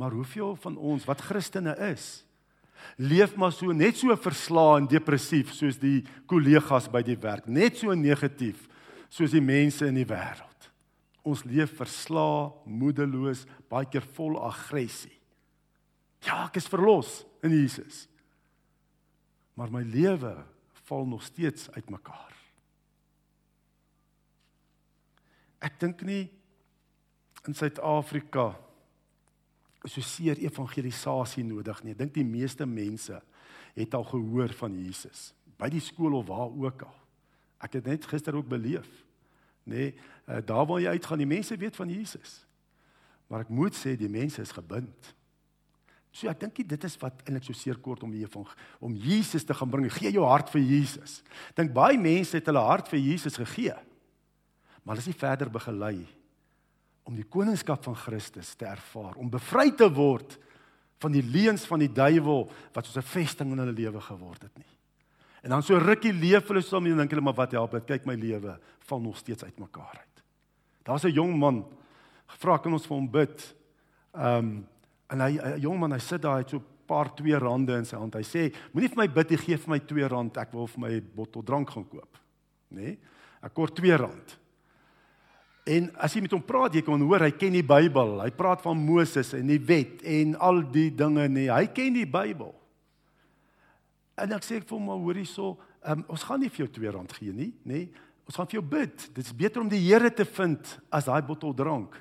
Maar 0.00 0.16
hoeveel 0.16 0.54
van 0.62 0.78
ons 0.78 1.04
wat 1.06 1.22
Christene 1.22 1.74
is, 1.90 2.24
leef 2.96 3.36
maar 3.36 3.52
so 3.54 3.74
net 3.74 3.98
so 3.98 4.14
verslae 4.16 4.80
en 4.80 4.88
depressief 4.90 5.52
soos 5.54 5.76
die 5.82 6.02
kollegas 6.30 6.88
by 6.90 7.02
die 7.06 7.18
werk, 7.20 7.46
net 7.46 7.78
so 7.82 7.94
negatief 7.94 8.64
soos 9.10 9.34
die 9.34 9.44
mense 9.44 9.86
in 9.86 9.98
die 9.98 10.08
wêreld. 10.08 10.70
Ons 11.24 11.44
leef 11.46 11.76
verslae, 11.78 12.50
moedeloos, 12.66 13.44
baie 13.70 13.86
keer 13.90 14.06
vol 14.16 14.38
aggressie. 14.42 15.14
Ja, 16.24 16.46
ek 16.48 16.58
is 16.60 16.70
verlos 16.70 17.22
in 17.44 17.52
Jesus. 17.52 18.04
Maar 19.54 19.70
my 19.72 19.84
lewe 19.86 20.34
val 20.88 21.06
nog 21.06 21.22
steeds 21.22 21.68
uitmekaar. 21.76 22.32
Ek 25.64 25.78
dink 25.80 26.02
nie 26.04 26.26
in 27.44 27.56
Suid-Afrika 27.56 28.50
is 29.84 29.94
so 29.96 30.04
seer 30.04 30.40
evangelisasie 30.40 31.44
nodig 31.44 31.82
nie. 31.84 31.92
Ek 31.92 32.00
dink 32.00 32.14
die 32.16 32.26
meeste 32.26 32.66
mense 32.68 33.20
het 33.76 33.96
al 33.96 34.04
gehoor 34.08 34.52
van 34.56 34.76
Jesus. 34.80 35.32
by 35.58 35.70
die 35.72 35.82
skool 35.82 36.18
of 36.18 36.28
waar 36.28 36.50
ook 36.50 36.86
al. 36.86 36.96
Ek 37.64 37.78
het 37.78 37.88
net 37.88 38.06
gister 38.10 38.36
ook 38.36 38.48
beleef, 38.50 38.88
nee, 39.64 39.94
daar 40.26 40.66
waar 40.68 40.82
jy 40.82 40.96
uitgaan, 40.96 41.22
die 41.22 41.30
mense 41.30 41.56
weet 41.56 41.76
van 41.76 41.90
Jesus. 41.90 42.42
Maar 43.30 43.46
ek 43.46 43.52
moet 43.54 43.76
sê 43.78 43.94
die 43.96 44.10
mense 44.10 44.42
is 44.42 44.52
gebind. 44.52 45.14
So 46.14 46.30
ek 46.30 46.44
dink 46.44 46.60
dit 46.62 46.84
is 46.86 46.94
wat 47.02 47.24
eintlik 47.24 47.42
so 47.48 47.56
seer 47.58 47.80
kort 47.82 48.04
om 48.06 48.12
die 48.14 48.26
van 48.30 48.46
om 48.78 48.92
Jesus 48.94 49.42
te 49.44 49.54
gaan 49.56 49.70
bring. 49.70 49.88
Gee 49.90 50.12
jou 50.14 50.22
hart 50.28 50.52
vir 50.52 50.62
Jesus. 50.62 51.22
Dink 51.58 51.72
baie 51.74 51.98
mense 51.98 52.36
het 52.38 52.46
hulle 52.46 52.62
hart 52.62 52.90
vir 52.92 53.02
Jesus 53.02 53.38
gegee. 53.40 53.74
Maar 54.84 54.94
hulle 54.94 55.02
is 55.02 55.10
nie 55.10 55.18
verder 55.18 55.50
begelei 55.50 56.04
om 57.04 57.16
die 57.18 57.26
koningskap 57.28 57.82
van 57.84 57.96
Christus 58.00 58.54
te 58.56 58.64
ervaar, 58.64 59.18
om 59.20 59.28
bevry 59.28 59.74
te 59.76 59.90
word 59.92 60.38
van 61.02 61.12
die 61.12 61.20
leuns 61.20 61.66
van 61.68 61.82
die 61.82 61.90
duiwel 61.92 62.46
wat 62.72 62.86
soos 62.86 62.96
'n 62.96 63.10
vesting 63.10 63.52
in 63.52 63.58
hulle 63.58 63.76
lewe 63.76 64.00
geword 64.00 64.42
het 64.42 64.56
nie. 64.56 64.72
En 65.42 65.50
dan 65.50 65.62
so 65.62 65.76
rukkie 65.76 66.12
leef 66.12 66.48
hulle 66.48 66.62
soms 66.62 66.88
en 66.88 66.96
dink 66.96 67.10
hulle 67.10 67.20
maar 67.20 67.36
wat 67.36 67.52
help 67.52 67.72
dit? 67.72 67.86
Kyk 67.86 68.06
my 68.06 68.14
lewe 68.14 68.58
val 68.78 69.00
nog 69.00 69.16
steeds 69.16 69.44
uitmekaar 69.44 69.98
uit. 69.98 70.22
Daar's 70.84 71.04
'n 71.04 71.12
jong 71.12 71.36
man 71.38 71.66
gevra 72.26 72.58
kan 72.58 72.72
ons 72.72 72.86
vir 72.86 72.96
hom 72.96 73.10
bid. 73.10 73.54
Ehm 74.14 74.38
um, 74.38 74.66
En 75.12 75.20
hy 75.20 75.38
'n 75.38 75.60
jong 75.60 75.78
man, 75.78 75.92
hy 75.92 75.98
sit 75.98 76.22
daar 76.22 76.38
het 76.38 76.50
so 76.50 76.56
'n 76.56 76.64
paar 76.86 77.14
2 77.14 77.38
rande 77.38 77.76
in 77.76 77.84
sy 77.84 77.96
hand. 77.96 78.14
Hy 78.14 78.22
sê: 78.22 78.54
"Moenie 78.72 78.88
vir 78.88 78.96
my 78.96 79.08
bid, 79.08 79.30
jy 79.30 79.36
gee 79.36 79.56
vir 79.56 79.70
my 79.70 79.78
2 79.78 80.08
rand, 80.08 80.36
ek 80.36 80.52
wil 80.52 80.66
vir 80.66 80.80
my 80.80 81.00
bottel 81.00 81.42
drank 81.42 81.70
gaan 81.70 81.88
koop." 81.88 82.18
Nê? 82.70 82.82
Nee? 82.82 82.98
Ek 83.42 83.54
kort 83.54 83.74
2 83.74 83.96
rand. 83.96 84.38
En 85.64 85.88
as 85.96 86.12
jy 86.12 86.20
met 86.20 86.32
hom 86.32 86.42
praat, 86.44 86.74
jy 86.74 86.82
kan 86.84 87.00
hoor 87.00 87.20
hy 87.20 87.30
ken 87.30 87.52
die 87.52 87.64
Bybel. 87.64 88.18
Hy 88.20 88.30
praat 88.36 88.60
van 88.60 88.76
Moses 88.76 89.32
en 89.32 89.46
die 89.48 89.60
wet 89.64 90.02
en 90.02 90.34
al 90.36 90.60
die 90.72 90.90
dinge 90.90 91.24
nie. 91.28 91.48
Hy 91.48 91.66
ken 91.72 91.96
die 91.96 92.08
Bybel. 92.08 92.52
En 94.20 94.34
ek 94.36 94.44
sê 94.46 94.60
ek 94.60 94.68
vir 94.68 94.76
hom 94.76 94.90
maar 94.90 95.00
hoor 95.00 95.14
hierso, 95.14 95.54
um, 95.88 96.04
ons 96.12 96.24
gaan 96.28 96.40
nie 96.44 96.50
vir 96.52 96.66
jou 96.66 96.72
2 96.76 96.92
rand 96.98 97.14
gee 97.16 97.32
nie, 97.32 97.50
nê? 97.64 97.86
Ons 98.28 98.36
gaan 98.36 98.48
vir 98.48 98.58
jou 98.60 98.66
bid. 98.74 99.06
Dit 99.16 99.24
is 99.24 99.36
beter 99.36 99.60
om 99.60 99.68
die 99.68 99.82
Here 99.84 100.10
te 100.12 100.24
vind 100.24 100.76
as 100.92 101.08
daai 101.08 101.24
bottel 101.26 101.56
drank. 101.56 101.96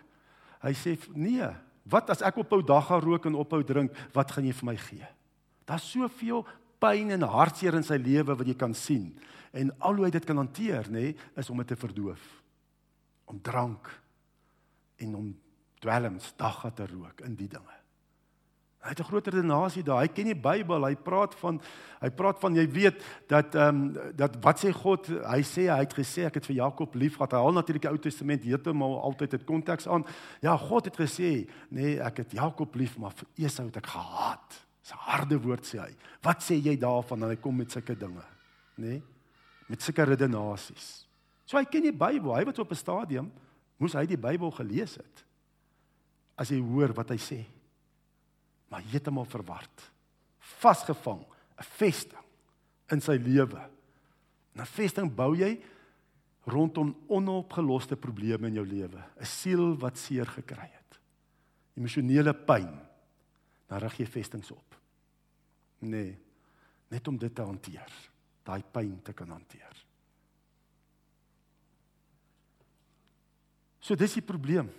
Hy 0.64 0.72
sê 0.80 0.96
nee, 1.16 1.48
Wat 1.90 2.10
as 2.14 2.24
ek 2.24 2.40
ophou 2.40 2.62
dag 2.64 2.88
gaan 2.88 3.04
rook 3.04 3.28
en 3.28 3.36
ophou 3.40 3.62
drink, 3.64 3.96
wat 4.16 4.32
gaan 4.32 4.48
jy 4.48 4.56
vir 4.56 4.70
my 4.70 4.76
gee? 4.80 5.10
Daar's 5.68 5.88
soveel 5.92 6.46
pyn 6.84 7.14
en 7.16 7.28
hartseer 7.28 7.76
in 7.80 7.86
sy 7.86 8.00
lewe 8.00 8.36
wat 8.40 8.48
jy 8.48 8.56
kan 8.60 8.76
sien. 8.76 9.12
En 9.54 9.72
al 9.84 10.00
hoe 10.00 10.08
hy 10.08 10.14
dit 10.16 10.26
kan 10.26 10.40
hanteer, 10.40 10.90
nê, 10.92 11.12
nee, 11.12 11.30
is 11.40 11.52
om 11.52 11.60
dit 11.62 11.70
te 11.72 11.80
verdoof. 11.80 12.24
Om 13.30 13.40
drank 13.44 13.92
en 15.04 15.16
om 15.20 15.30
dwelms 15.84 16.32
dagga 16.40 16.72
te 16.72 16.88
rook 16.88 17.24
in 17.28 17.36
die 17.40 17.52
dinge. 17.52 17.83
Hy 18.84 18.90
het 18.90 19.00
'n 19.00 19.04
groter 19.04 19.34
redenasie 19.34 19.84
daar. 19.84 20.02
Hy 20.02 20.08
ken 20.08 20.26
die 20.26 20.36
Bybel. 20.36 20.86
Hy 20.86 20.96
praat 20.96 21.36
van 21.36 21.62
hy 22.02 22.10
praat 22.10 22.40
van 22.40 22.56
jy 22.56 22.68
weet 22.68 23.04
dat 23.28 23.56
ehm 23.56 23.76
um, 23.76 24.16
dat 24.16 24.36
wat 24.44 24.60
sê 24.60 24.72
God? 24.72 25.08
Hy 25.08 25.42
sê 25.42 25.72
hy 25.72 25.80
het 25.80 25.94
gesê 25.94 26.26
ek 26.26 26.34
het 26.34 26.46
vir 26.46 26.56
Jakob 26.56 26.96
liefgehad. 26.96 27.32
Hy 27.32 27.38
haal 27.38 27.54
natuurlik 27.54 27.82
die 27.82 27.90
Ou 27.90 27.98
Testament 27.98 28.44
heeltemal 28.44 29.02
altyd 29.02 29.32
dit 29.32 29.44
konteks 29.44 29.88
aan. 29.88 30.06
Ja, 30.42 30.58
God 30.58 30.86
het 30.86 30.98
gesê, 30.98 31.48
nee, 31.70 32.00
ek 32.00 32.18
het 32.18 32.32
Jakob 32.32 32.76
lief, 32.76 32.98
maar 32.98 33.12
vir 33.12 33.28
Esau 33.46 33.66
het 33.66 33.78
ek 33.78 33.88
gehaat. 33.88 34.66
Dis 34.82 34.92
'n 34.92 34.98
harde 34.98 35.40
woord 35.40 35.66
sê 35.66 35.80
hy. 35.80 35.96
Wat 36.22 36.44
sê 36.44 36.60
jy 36.62 36.78
daarvan 36.78 37.20
dan 37.20 37.30
hy 37.30 37.36
kom 37.36 37.56
met 37.56 37.72
sulke 37.72 37.96
dinge? 37.96 38.24
Nê? 38.76 38.88
Nee? 38.88 39.04
Met 39.68 39.82
sulke 39.82 40.04
redenasies. 40.04 41.08
So 41.46 41.58
hy 41.58 41.64
ken 41.64 41.82
die 41.82 41.92
Bybel. 41.92 42.36
Hy 42.36 42.44
wat 42.44 42.60
op 42.60 42.72
'n 42.72 42.76
stadium 42.76 43.32
moes 43.78 43.94
hy 43.94 44.06
die 44.06 44.18
Bybel 44.18 44.52
gelees 44.52 44.96
het. 44.96 45.26
As 46.36 46.50
jy 46.50 46.60
hoor 46.60 46.94
wat 46.94 47.10
hy 47.10 47.18
sê 47.18 47.46
maar 48.74 48.86
heeltemal 48.90 49.30
verward. 49.30 49.92
Vasgevang, 50.40 51.22
'n 51.62 51.70
vesting 51.78 52.26
in 52.90 53.02
sy 53.02 53.18
lewe. 53.22 53.70
'n 54.56 54.66
Vesting 54.66 55.16
bou 55.16 55.36
jy 55.36 55.62
rondom 56.46 56.96
onopgeloste 57.08 57.96
probleme 57.96 58.48
in 58.48 58.54
jou 58.54 58.66
lewe, 58.66 59.04
'n 59.20 59.26
siel 59.26 59.78
wat 59.78 59.98
seer 59.98 60.26
gekry 60.26 60.70
het. 60.74 61.00
Emosionele 61.76 62.34
pyn. 62.34 62.80
Dan 63.68 63.80
rig 63.80 63.98
jy 63.98 64.06
vestings 64.06 64.52
op. 64.52 64.76
Nee, 65.80 66.20
net 66.90 67.08
om 67.08 67.18
dit 67.18 67.36
te 67.36 67.42
hanteer, 67.42 67.92
daai 68.44 68.64
pyn 68.64 69.02
te 69.02 69.14
kan 69.14 69.30
hanteer. 69.30 69.86
So 73.80 73.96
dis 73.96 74.14
die 74.14 74.22
probleem. 74.22 74.70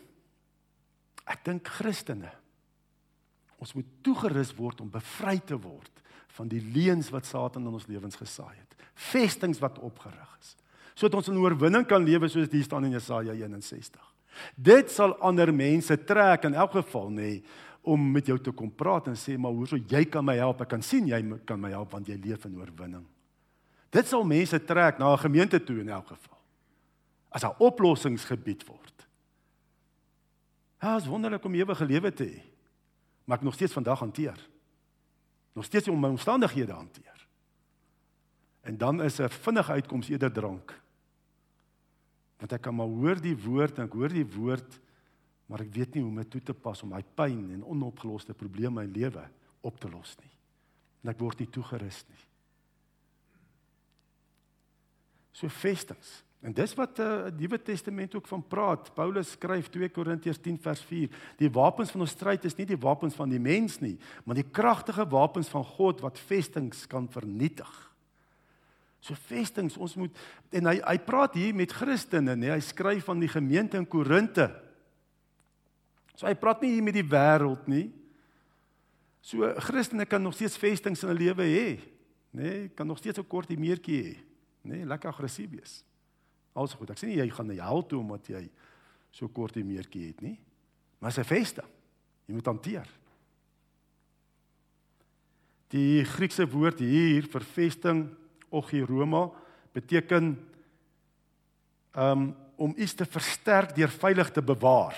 Ek 1.27 1.45
dink 1.45 1.69
Christene 1.69 2.44
Ons 3.63 3.75
moet 3.77 3.87
toegerus 4.03 4.53
word 4.57 4.81
om 4.81 4.91
bevry 4.91 5.39
te 5.47 5.57
word 5.59 6.03
van 6.35 6.51
die 6.51 6.63
leuns 6.75 7.11
wat 7.15 7.29
Satan 7.29 7.67
in 7.67 7.77
ons 7.77 7.87
lewens 7.87 8.19
gesaai 8.19 8.55
het. 8.55 8.75
Vestings 9.13 9.61
wat 9.63 9.79
opgerig 9.79 10.31
is. 10.41 10.55
Sodat 10.95 11.21
ons 11.21 11.31
in 11.31 11.39
oorwinning 11.43 11.87
kan 11.87 12.05
lewe 12.07 12.29
soos 12.31 12.51
dit 12.51 12.65
staan 12.65 12.87
in 12.87 12.95
Jesaja 12.95 13.35
61. 13.35 14.03
Dit 14.55 14.91
sal 14.91 15.15
ander 15.23 15.53
mense 15.55 15.97
trek 16.07 16.47
in 16.49 16.57
elk 16.59 16.79
geval 16.81 17.11
nê 17.15 17.31
om 17.85 18.01
met 18.15 18.27
jou 18.27 18.39
te 18.41 18.55
kom 18.57 18.71
praat 18.73 19.11
en 19.13 19.19
sê 19.19 19.37
maar 19.39 19.55
hoeso 19.55 19.79
jy 19.79 20.05
kan 20.11 20.25
my 20.27 20.37
help. 20.41 20.63
Ek 20.65 20.73
kan 20.75 20.83
sien 20.83 21.07
jy 21.11 21.21
kan 21.47 21.61
my 21.61 21.71
help 21.75 21.93
want 21.95 22.09
jy 22.11 22.17
leef 22.19 22.47
in 22.49 22.57
oorwinning. 22.59 23.05
Dit 23.95 24.11
sal 24.11 24.25
mense 24.27 24.59
trek 24.67 24.99
na 24.99 25.13
'n 25.13 25.19
gemeente 25.19 25.61
toe 25.63 25.81
in 25.81 25.89
elk 25.89 26.09
geval. 26.09 26.39
As 27.31 27.45
'n 27.45 27.55
oplossingsgebied 27.59 28.67
word. 28.67 29.07
Ja, 30.83 30.97
is 30.97 31.07
wonderlik 31.07 31.45
om 31.45 31.55
ewige 31.55 31.85
lewe 31.85 32.11
te 32.11 32.25
hê 32.25 32.54
maar 33.25 33.39
ek 33.39 33.45
nog 33.45 33.55
steeds 33.55 33.73
vandag 33.73 33.99
hanteer. 33.99 34.49
Nog 35.53 35.65
steeds 35.65 35.89
om 35.89 36.01
my 36.01 36.09
omstandighede 36.09 36.73
hanteer. 36.73 37.27
En 38.61 38.79
dan 38.79 39.03
is 39.03 39.21
'n 39.21 39.29
vinnige 39.29 39.73
uitkoms 39.73 40.09
eerder 40.09 40.33
drank. 40.33 40.83
Want 42.37 42.53
ek 42.53 42.61
kan 42.61 42.75
maar 42.75 42.87
hoor 42.87 43.21
die 43.21 43.37
woord 43.37 43.79
en 43.79 43.85
ek 43.85 43.93
hoor 43.93 44.09
die 44.09 44.27
woord, 44.27 44.81
maar 45.47 45.61
ek 45.61 45.75
weet 45.75 45.95
nie 45.95 46.03
hoe 46.03 46.11
om 46.11 46.17
dit 46.17 46.31
toe 46.31 46.43
te 46.43 46.55
pas 46.55 46.83
om 46.83 46.89
my 46.89 47.03
pyn 47.15 47.51
en 47.51 47.65
onopgeloste 47.65 48.35
probleme 48.35 48.83
in 48.83 48.91
my 48.91 49.01
lewe 49.01 49.29
op 49.61 49.81
te 49.81 49.91
los 49.91 50.17
nie. 50.21 50.33
En 51.03 51.11
ek 51.11 51.19
word 51.19 51.39
nie 51.39 51.49
toegerus 51.49 52.05
nie. 52.09 52.25
So 55.35 55.51
vestings. 55.51 56.23
En 56.45 56.53
dis 56.53 56.75
wat 56.77 56.99
uh, 57.01 57.31
die 57.33 57.47
Nuwe 57.47 57.57
Testament 57.65 58.13
ook 58.15 58.27
van 58.29 58.43
praat. 58.45 58.91
Paulus 58.95 59.31
skryf 59.33 59.71
2 59.73 59.89
Korintiërs 59.97 60.43
10 60.45 60.59
vers 60.61 60.83
4. 60.85 61.15
Die 61.41 61.49
wapens 61.51 61.95
van 61.95 62.05
ons 62.05 62.13
stryd 62.13 62.45
is 62.45 62.57
nie 62.59 62.67
die 62.69 62.79
wapens 62.81 63.17
van 63.17 63.33
die 63.33 63.41
mens 63.41 63.79
nie, 63.81 63.97
maar 64.29 64.37
die 64.37 64.45
kragtige 64.45 65.07
wapens 65.09 65.49
van 65.49 65.65
God 65.65 66.03
wat 66.05 66.21
vestings 66.21 66.85
kan 66.91 67.09
vernietig. 67.09 67.71
So 69.05 69.17
vestings, 69.29 69.79
ons 69.81 69.97
moet 70.01 70.21
en 70.53 70.69
hy 70.69 70.77
hy 70.83 70.99
praat 71.05 71.35
hier 71.37 71.57
met 71.57 71.73
Christene, 71.77 72.37
nê? 72.41 72.53
Hy 72.53 72.61
skryf 72.65 73.09
van 73.09 73.25
die 73.25 73.29
gemeente 73.29 73.81
in 73.81 73.89
Korinte. 73.89 74.51
So 76.15 76.29
hy 76.29 76.37
praat 76.41 76.61
nie 76.65 76.75
hier 76.77 76.85
met 76.85 76.97
die 76.97 77.05
wêreld 77.09 77.65
nie. 77.73 77.89
So 79.25 79.49
Christene 79.65 80.05
kan 80.09 80.25
nog 80.25 80.37
steeds 80.37 80.61
vestings 80.61 81.05
in 81.05 81.13
hulle 81.13 81.25
lewe 81.25 81.49
hê, 81.49 81.67
nê? 82.37 82.55
Kan 82.77 82.89
nog 82.89 83.01
steeds 83.01 83.19
'n 83.19 83.29
kort 83.29 83.49
meertjie 83.49 84.03
hê, 84.05 84.15
nê? 84.65 84.85
Lekker 84.85 85.09
aggressief 85.09 85.51
wees. 85.51 85.83
Alles 86.55 86.75
goed. 86.75 86.91
Ek 86.91 86.99
sê 86.99 87.07
nie 87.11 87.19
jy 87.19 87.29
gaan 87.31 87.51
na 87.51 87.59
hel 87.67 87.83
toe 87.87 88.01
omdat 88.01 88.29
jy 88.31 88.49
so 89.15 89.29
kort 89.29 89.57
'n 89.57 89.67
meertjie 89.67 90.07
het 90.07 90.21
nie. 90.23 90.39
Maar 90.99 91.11
dis 91.11 91.19
'n 91.19 91.25
feste. 91.25 91.65
Jy 92.27 92.35
moet 92.35 92.47
hanteer. 92.47 92.89
Die 95.69 96.05
Griekse 96.05 96.47
woord 96.47 96.79
hier 96.79 97.27
vir 97.27 97.41
vesting 97.41 98.09
ogiroma 98.51 99.31
beteken 99.73 100.39
um 101.97 102.35
om 102.57 102.75
iets 102.77 102.95
te 102.95 103.05
versterk 103.05 103.75
deur 103.75 103.91
veilig 103.91 104.31
te 104.31 104.43
bewaar. 104.43 104.95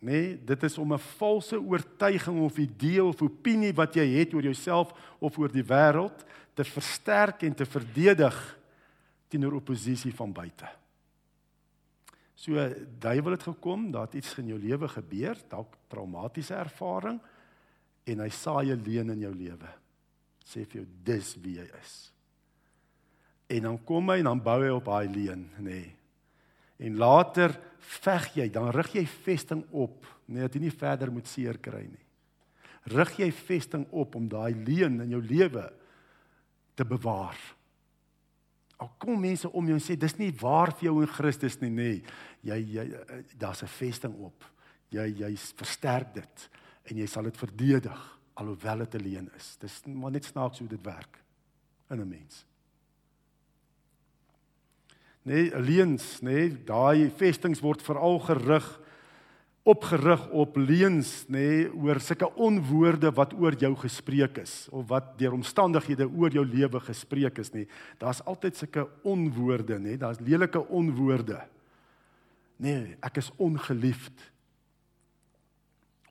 Nee, 0.00 0.44
dit 0.44 0.62
is 0.62 0.78
om 0.78 0.92
'n 0.92 0.98
valse 0.98 1.60
oortuiging 1.60 2.40
of 2.40 2.56
idee 2.56 3.04
of 3.04 3.22
opinie 3.22 3.72
wat 3.72 3.94
jy 3.94 4.06
het 4.18 4.34
oor 4.34 4.42
jouself 4.42 4.92
of 5.18 5.38
oor 5.38 5.52
die 5.52 5.64
wêreld 5.64 6.24
te 6.54 6.64
versterk 6.64 7.42
en 7.42 7.54
te 7.54 7.66
verdedig 7.66 8.55
teenoor 9.28 9.58
oppositie 9.58 10.14
van 10.14 10.32
buite. 10.32 10.68
So 12.36 12.60
duiwel 13.00 13.36
het 13.38 13.46
gekom, 13.48 13.90
daar 13.90 14.06
het 14.06 14.18
iets 14.20 14.34
in 14.38 14.52
jou 14.52 14.58
lewe 14.60 14.88
gebeur, 14.92 15.38
dalk 15.48 15.78
traumatiese 15.88 16.54
ervaring 16.54 17.20
en 18.06 18.20
hy 18.20 18.28
saai 18.28 18.72
'n 18.72 18.82
leuen 18.84 19.10
in 19.10 19.20
jou 19.20 19.34
lewe. 19.34 19.70
Sê 20.44 20.64
vir 20.66 20.82
jou 20.82 20.86
dis 21.02 21.36
wie 21.42 21.56
jy 21.56 21.68
is. 21.80 22.12
En 23.48 23.62
dan 23.62 23.84
kom 23.84 24.08
hy 24.08 24.18
en 24.18 24.24
dan 24.24 24.42
bou 24.42 24.62
hy 24.62 24.70
op 24.70 24.84
daai 24.84 25.08
leuen, 25.08 25.50
nê. 25.58 25.62
Nee. 25.62 25.96
En 26.78 26.96
later 26.96 27.54
veg 27.78 28.34
jy, 28.34 28.48
dan 28.52 28.70
rig 28.70 28.92
jy 28.92 29.06
vesting 29.06 29.64
op, 29.70 30.04
nee 30.26 30.44
dat 30.44 30.54
jy 30.54 30.60
nie 30.60 30.74
verder 30.74 31.12
moet 31.12 31.26
seer 31.26 31.58
kry 31.62 31.86
nie. 31.86 32.04
Rig 32.92 33.16
jy 33.18 33.30
vesting 33.32 33.86
op 33.90 34.14
om 34.14 34.28
daai 34.28 34.54
leuen 34.54 35.00
in 35.00 35.10
jou 35.10 35.22
lewe 35.22 35.72
te 36.74 36.84
bewaar. 36.84 37.55
Al 38.76 38.90
kom 38.98 39.20
mense 39.20 39.48
om 39.52 39.66
jou 39.66 39.76
en 39.78 39.82
sê 39.84 39.96
dis 39.96 40.18
nie 40.18 40.32
waar 40.40 40.72
vir 40.76 40.90
jou 40.90 41.00
in 41.00 41.08
Christus 41.08 41.60
nie, 41.60 41.70
nê. 41.70 41.92
Jy 42.42 42.58
jy 42.74 42.84
daar's 43.38 43.62
'n 43.62 43.66
vesting 43.66 44.14
op. 44.14 44.44
Jy 44.90 45.06
jy 45.22 45.36
versterk 45.36 46.14
dit 46.14 46.50
en 46.84 46.96
jy 46.96 47.06
sal 47.06 47.24
dit 47.24 47.36
verdedig 47.36 48.18
alhoewel 48.34 48.78
dit 48.78 48.94
alleen 48.94 49.30
is. 49.36 49.56
Dis 49.56 49.82
maar 49.86 50.10
net 50.10 50.24
snaaks 50.24 50.58
hoe 50.58 50.68
dit 50.68 50.84
werk 50.84 51.22
in 51.90 52.00
'n 52.00 52.08
mens. 52.08 52.44
nee, 55.26 55.50
leuns, 55.58 56.20
nê, 56.22 56.30
nee, 56.46 56.50
daai 56.68 57.10
vestings 57.18 57.60
word 57.60 57.82
veral 57.82 58.20
gerig 58.22 58.66
opgerig 59.66 60.28
op 60.30 60.56
leuns, 60.56 61.24
nê, 61.26 61.42
nee, 61.42 61.64
oor 61.74 61.98
sulke 62.00 62.28
onwoorde 62.38 63.10
wat 63.16 63.32
oor 63.34 63.56
jou 63.58 63.72
gespreek 63.82 64.38
is 64.44 64.54
of 64.70 64.86
wat 64.92 65.16
deur 65.18 65.34
omstandighede 65.34 66.06
oor 66.06 66.30
jou 66.30 66.44
lewe 66.46 66.80
gespreek 66.86 67.40
is, 67.42 67.50
nê. 67.50 67.64
Nee. 67.64 67.80
Daar's 67.98 68.22
altyd 68.22 68.60
sulke 68.60 68.86
onwoorde, 69.02 69.80
nê, 69.80 69.96
nee. 69.96 70.00
daar's 70.00 70.22
lelike 70.22 70.62
onwoorde. 70.70 71.40
Nee, 72.62 72.94
ek 73.04 73.18
is 73.20 73.32
ongeliefd. 73.42 74.30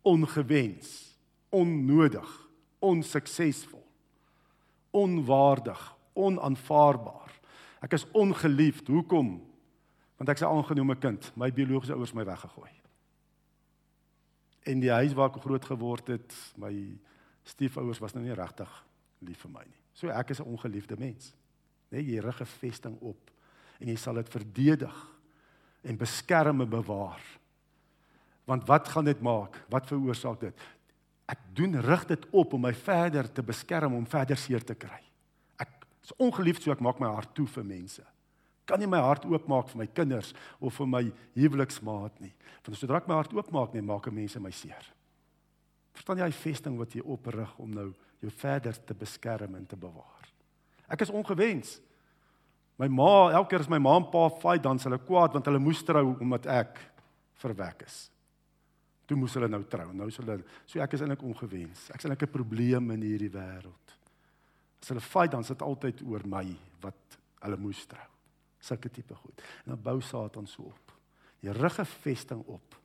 Ongewens, 0.06 0.92
onnodig, 1.50 2.30
onsuksesvol, 2.84 3.82
onwaardig, 4.94 5.82
onaanvaarbaar. 6.14 7.34
Ek 7.88 7.96
is 7.98 8.06
ongeliefd. 8.12 8.88
Hoekom? 8.92 9.38
Want 10.20 10.30
ek 10.30 10.38
is 10.38 10.44
'n 10.44 10.52
aangenome 10.52 10.96
kind. 11.00 11.32
My 11.36 11.52
biologiese 11.52 11.96
ouers 11.96 12.14
my 12.14 12.26
weggegooi. 12.26 12.85
En 14.66 14.82
die 14.82 14.92
huis 14.92 15.14
waar 15.14 15.30
ek 15.30 15.44
groot 15.44 15.66
geword 15.66 16.10
het, 16.16 16.36
my 16.58 16.74
stiefouers 17.46 18.02
was 18.02 18.16
nou 18.16 18.24
nie 18.26 18.36
regtig 18.36 18.72
lief 19.26 19.44
vir 19.46 19.54
my 19.54 19.64
nie. 19.66 19.82
So 19.94 20.10
ek 20.10 20.34
is 20.34 20.42
'n 20.42 20.50
ongeliefde 20.50 20.98
mens. 20.98 21.34
Net 21.92 22.06
jy 22.06 22.20
rig 22.20 22.42
'n 22.42 22.46
vesting 22.46 22.98
op 23.02 23.32
en 23.80 23.88
jy 23.88 23.96
sal 23.96 24.16
dit 24.16 24.30
verdedig 24.30 24.96
en 25.84 25.98
beskerm 25.98 26.62
en 26.62 26.70
bewaar. 26.70 27.22
Want 28.46 28.68
wat 28.68 28.88
gaan 28.88 29.06
dit 29.06 29.22
maak? 29.22 29.66
Wat 29.70 29.88
veroorsaak 29.88 30.40
dit? 30.40 30.60
Ek 31.28 31.40
doen 31.54 31.82
rig 31.82 32.06
dit 32.06 32.26
op 32.32 32.54
om 32.54 32.62
my 32.62 32.74
verder 32.74 33.32
te 33.32 33.44
beskerm 33.44 33.94
om 33.94 34.06
verder 34.06 34.38
seer 34.38 34.64
te 34.64 34.76
kry. 34.76 35.06
Is 36.06 36.14
ongeliefd 36.22 36.62
so 36.62 36.74
ek 36.74 36.84
maak 36.86 37.00
my 37.02 37.10
hart 37.10 37.34
toe 37.34 37.48
vir 37.50 37.66
mense. 37.66 38.04
Kan 38.66 38.82
nie 38.82 38.90
my 38.90 39.00
hart 39.00 39.26
oopmaak 39.30 39.70
vir 39.70 39.84
my 39.84 39.88
kinders 39.88 40.34
of 40.60 40.74
vir 40.80 40.90
my 40.90 41.04
huweliksmaat 41.38 42.20
nie. 42.24 42.34
Want 42.66 42.80
sodra 42.80 42.98
ek 42.98 43.10
my 43.10 43.20
hart 43.20 43.34
oopmaak, 43.34 43.74
net 43.74 43.86
maak 43.86 44.10
mense 44.14 44.42
my 44.42 44.52
seer. 44.52 44.92
Verstaan 45.96 46.20
jy 46.20 46.28
hy 46.28 46.36
vesting 46.36 46.80
wat 46.80 46.96
jy 46.96 47.04
oprig 47.06 47.52
om 47.62 47.72
nou 47.72 47.92
jou 48.24 48.32
verder 48.42 48.78
te 48.86 48.98
beskerm 48.98 49.56
en 49.56 49.68
te 49.70 49.78
bewaar? 49.80 50.32
Ek 50.92 51.06
is 51.06 51.14
ongewens. 51.14 51.78
My 52.82 52.90
ma, 52.92 53.32
elke 53.32 53.54
keer 53.54 53.64
as 53.64 53.72
my 53.72 53.80
ma 53.80 53.96
en 54.02 54.10
pa 54.12 54.26
fight, 54.42 54.66
dan 54.66 54.80
s' 54.80 54.90
hulle 54.90 55.00
kwaad 55.00 55.38
want 55.38 55.48
hulle 55.48 55.62
moes 55.64 55.84
trou 55.88 56.04
omdat 56.12 56.50
ek 56.52 56.82
verwek 57.40 57.86
is. 57.86 58.00
Toe 59.08 59.18
moes 59.20 59.36
hulle 59.38 59.48
nou 59.52 59.62
trou. 59.70 59.92
Nou 59.94 60.10
s' 60.10 60.20
hulle 60.20 60.42
so 60.66 60.82
ek 60.84 60.98
is 60.98 61.06
eintlik 61.06 61.24
ongewens. 61.24 61.86
Ek 61.94 62.02
is 62.02 62.10
eintlik 62.10 62.28
'n 62.28 62.34
probleem 62.34 62.92
in 62.98 63.06
hierdie 63.06 63.32
wêreld. 63.32 63.96
As 64.82 64.90
hulle 64.90 65.02
fight 65.02 65.32
dan 65.32 65.44
sit 65.44 65.62
altyd 65.62 66.02
oor 66.04 66.26
my 66.26 66.46
wat 66.82 67.18
hulle 67.42 67.58
moes 67.58 67.86
trou. 67.86 68.15
Sulke 68.66 68.90
tipe 68.90 69.16
goed. 69.16 69.44
En 69.66 69.76
dan 69.76 69.82
bou 69.82 70.00
Satan 70.02 70.48
so 70.50 70.72
op. 70.72 70.94
Jy 71.40 71.54
rig 71.54 71.80
'n 71.80 71.86
vesting 71.86 72.42
op. 72.46 72.82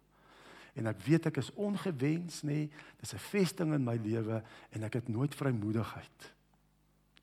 En 0.75 0.87
ek 0.87 1.01
weet 1.01 1.27
ek 1.27 1.37
is 1.37 1.53
ongewens 1.55 2.43
nê. 2.43 2.69
Dis 3.01 3.15
'n 3.15 3.19
vesting 3.19 3.75
in 3.75 3.85
my 3.85 3.97
lewe 3.97 4.43
en 4.71 4.83
ek 4.83 4.93
het 4.93 5.09
nooit 5.09 5.35
vrymoedigheid 5.35 6.33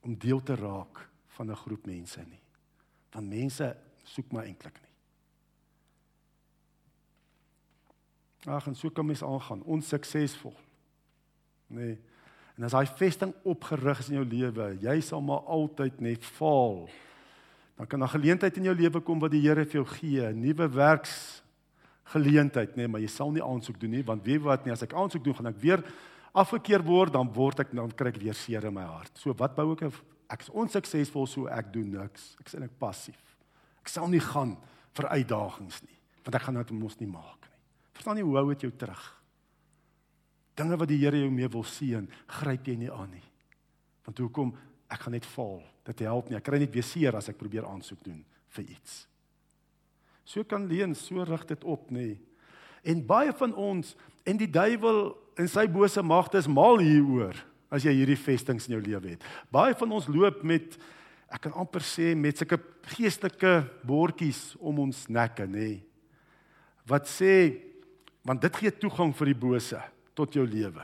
om 0.01 0.17
deel 0.17 0.43
te 0.43 0.55
raak 0.55 1.09
van 1.27 1.51
'n 1.51 1.55
groep 1.55 1.85
mense 1.85 2.19
nie. 2.19 2.41
Want 3.11 3.29
mense 3.29 3.77
soek 4.03 4.31
my 4.31 4.43
eintlik 4.43 4.79
nie. 4.81 4.87
Ag, 8.53 8.67
en 8.67 8.75
so 8.75 8.89
kan 8.89 9.05
mens 9.05 9.23
aangaan, 9.23 9.63
onsuksesvol. 9.63 10.55
Nee. 11.67 11.99
En 12.55 12.63
as 12.63 12.71
daai 12.71 12.87
vesting 12.87 13.33
opgerig 13.43 13.99
is 13.99 14.09
in 14.09 14.15
jou 14.15 14.25
lewe, 14.25 14.77
jy 14.81 15.01
sal 15.01 15.21
maar 15.21 15.43
altyd 15.45 15.99
net 15.99 16.25
faal. 16.25 16.89
Dan 17.77 17.87
kan 17.87 18.03
'n 18.03 18.09
geleentheid 18.09 18.57
in 18.57 18.63
jou 18.63 18.75
lewe 18.75 19.01
kom 19.01 19.19
wat 19.19 19.31
die 19.31 19.41
Here 19.41 19.65
vir 19.65 19.83
jou 19.83 19.85
gee, 19.85 20.21
'n 20.21 20.41
nuwe 20.41 20.67
werks 20.69 21.43
geleentheid, 22.05 22.69
nê, 22.71 22.75
nee, 22.75 22.87
maar 22.87 23.01
jy 23.01 23.07
sal 23.07 23.31
nie 23.31 23.43
aansoek 23.43 23.79
doen 23.79 23.89
nie, 23.89 24.03
want 24.03 24.23
weet 24.23 24.41
wat 24.41 24.65
nie, 24.65 24.71
as 24.71 24.81
ek 24.81 24.93
aansoek 24.93 25.23
doen, 25.23 25.35
gaan 25.35 25.47
ek 25.47 25.59
weer 25.59 25.83
afgekeer 26.33 26.83
word, 26.83 27.13
dan 27.13 27.33
word 27.33 27.59
ek 27.59 27.71
dan 27.71 27.91
kry 27.91 28.07
ek 28.07 28.21
weer 28.21 28.33
seer 28.33 28.65
in 28.65 28.73
my 28.73 28.83
hart. 28.83 29.11
So 29.17 29.33
wat 29.33 29.55
bou 29.55 29.73
ek 29.73 29.93
ek 30.29 30.41
is 30.41 30.49
onsuksesvol 30.49 31.27
so 31.27 31.47
ek 31.47 31.71
doen 31.73 31.91
niks. 31.91 32.35
Ek 32.39 32.47
is 32.47 32.53
eintlik 32.53 32.79
passief. 32.79 33.37
Ek 33.81 33.87
sal 33.87 34.07
nie 34.07 34.19
gaan 34.19 34.57
vir 34.93 35.09
uitdagings 35.09 35.81
nie, 35.83 35.97
want 36.23 36.35
ek 36.35 36.41
gaan 36.41 36.55
dit 36.55 36.71
mos 36.71 36.99
nie 36.99 37.07
maak 37.07 37.41
nie. 37.41 37.59
Verstaan 37.93 38.17
jy 38.17 38.23
hoe 38.23 38.35
hou 38.37 38.49
dit 38.49 38.61
jou 38.61 38.71
terug? 38.71 39.17
dinge 40.57 40.77
wat 40.79 40.89
die 40.89 40.99
Here 41.01 41.21
jou 41.21 41.31
mee 41.31 41.49
wil 41.53 41.65
seën, 41.67 42.07
gryp 42.39 42.67
jy 42.67 42.77
nie 42.81 42.91
aan 42.91 43.11
nie. 43.13 43.25
Want 44.07 44.21
hoekom? 44.23 44.53
Ek 44.89 45.03
gaan 45.03 45.17
net 45.17 45.27
val. 45.35 45.59
Dit 45.87 46.03
help 46.03 46.29
nie. 46.29 46.37
Ek 46.39 46.45
kry 46.47 46.59
net 46.61 46.73
weer 46.73 46.85
seer 46.85 47.15
as 47.15 47.29
ek 47.31 47.39
probeer 47.39 47.67
aansoek 47.67 48.01
doen 48.05 48.19
vir 48.57 48.65
iets. 48.75 49.05
So 50.27 50.43
kan 50.43 50.67
leen, 50.67 50.95
so 50.97 51.23
rig 51.23 51.45
dit 51.47 51.63
op, 51.63 51.87
nê. 51.93 52.17
En 52.87 53.03
baie 53.07 53.31
van 53.39 53.53
ons 53.55 53.93
en 54.27 54.39
die 54.39 54.49
duiwel 54.51 55.15
en 55.39 55.47
sy 55.47 55.63
bose 55.71 56.01
magte 56.03 56.39
is 56.41 56.49
mal 56.51 56.81
hieroor 56.83 57.37
as 57.71 57.83
jy 57.83 57.93
hierdie 57.95 58.19
vestings 58.19 58.67
in 58.67 58.77
jou 58.77 58.83
lewe 58.83 59.15
het. 59.15 59.23
Baie 59.51 59.75
van 59.77 59.95
ons 59.95 60.07
loop 60.11 60.43
met 60.47 60.75
ek 61.31 61.47
kan 61.47 61.55
amper 61.59 61.83
sê 61.83 62.13
met 62.15 62.39
sulke 62.39 62.59
geestelike 62.93 63.53
bordjies 63.87 64.55
om 64.59 64.79
ons 64.85 65.05
nekke, 65.11 65.47
nê. 65.47 65.79
Wat 66.87 67.07
sê 67.11 67.63
want 68.27 68.43
dit 68.43 68.59
gee 68.59 68.71
toegang 68.75 69.13
vir 69.15 69.31
die 69.31 69.39
bose 69.39 69.79
tot 70.17 70.35
jou 70.35 70.43
lewe. 70.47 70.83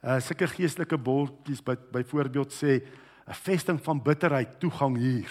Uh 0.00 0.18
sulke 0.24 0.48
geestelike 0.52 0.96
bordjies 0.96 1.60
by 1.64 1.76
byvoorbeeld 1.96 2.52
sê 2.56 2.80
'n 3.26 3.34
vesting 3.34 3.80
van 3.82 4.02
bitterheid 4.02 4.60
toegang 4.60 4.96
hier. 4.96 5.30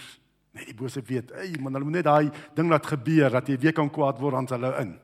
Net 0.51 0.65
die 0.65 0.75
bose 0.75 1.01
weet, 1.01 1.31
ey 1.31 1.55
man, 1.59 1.73
hulle 1.73 1.85
moet 1.85 1.93
net 1.93 2.07
daai 2.07 2.31
ding 2.55 2.69
laat 2.69 2.85
gebeur 2.85 3.29
dat 3.29 3.47
jy 3.47 3.57
weer 3.57 3.73
kan 3.73 3.89
kwaad 3.89 4.19
word 4.19 4.35
aan 4.35 4.47
hulle 4.47 4.71
in. 4.81 4.99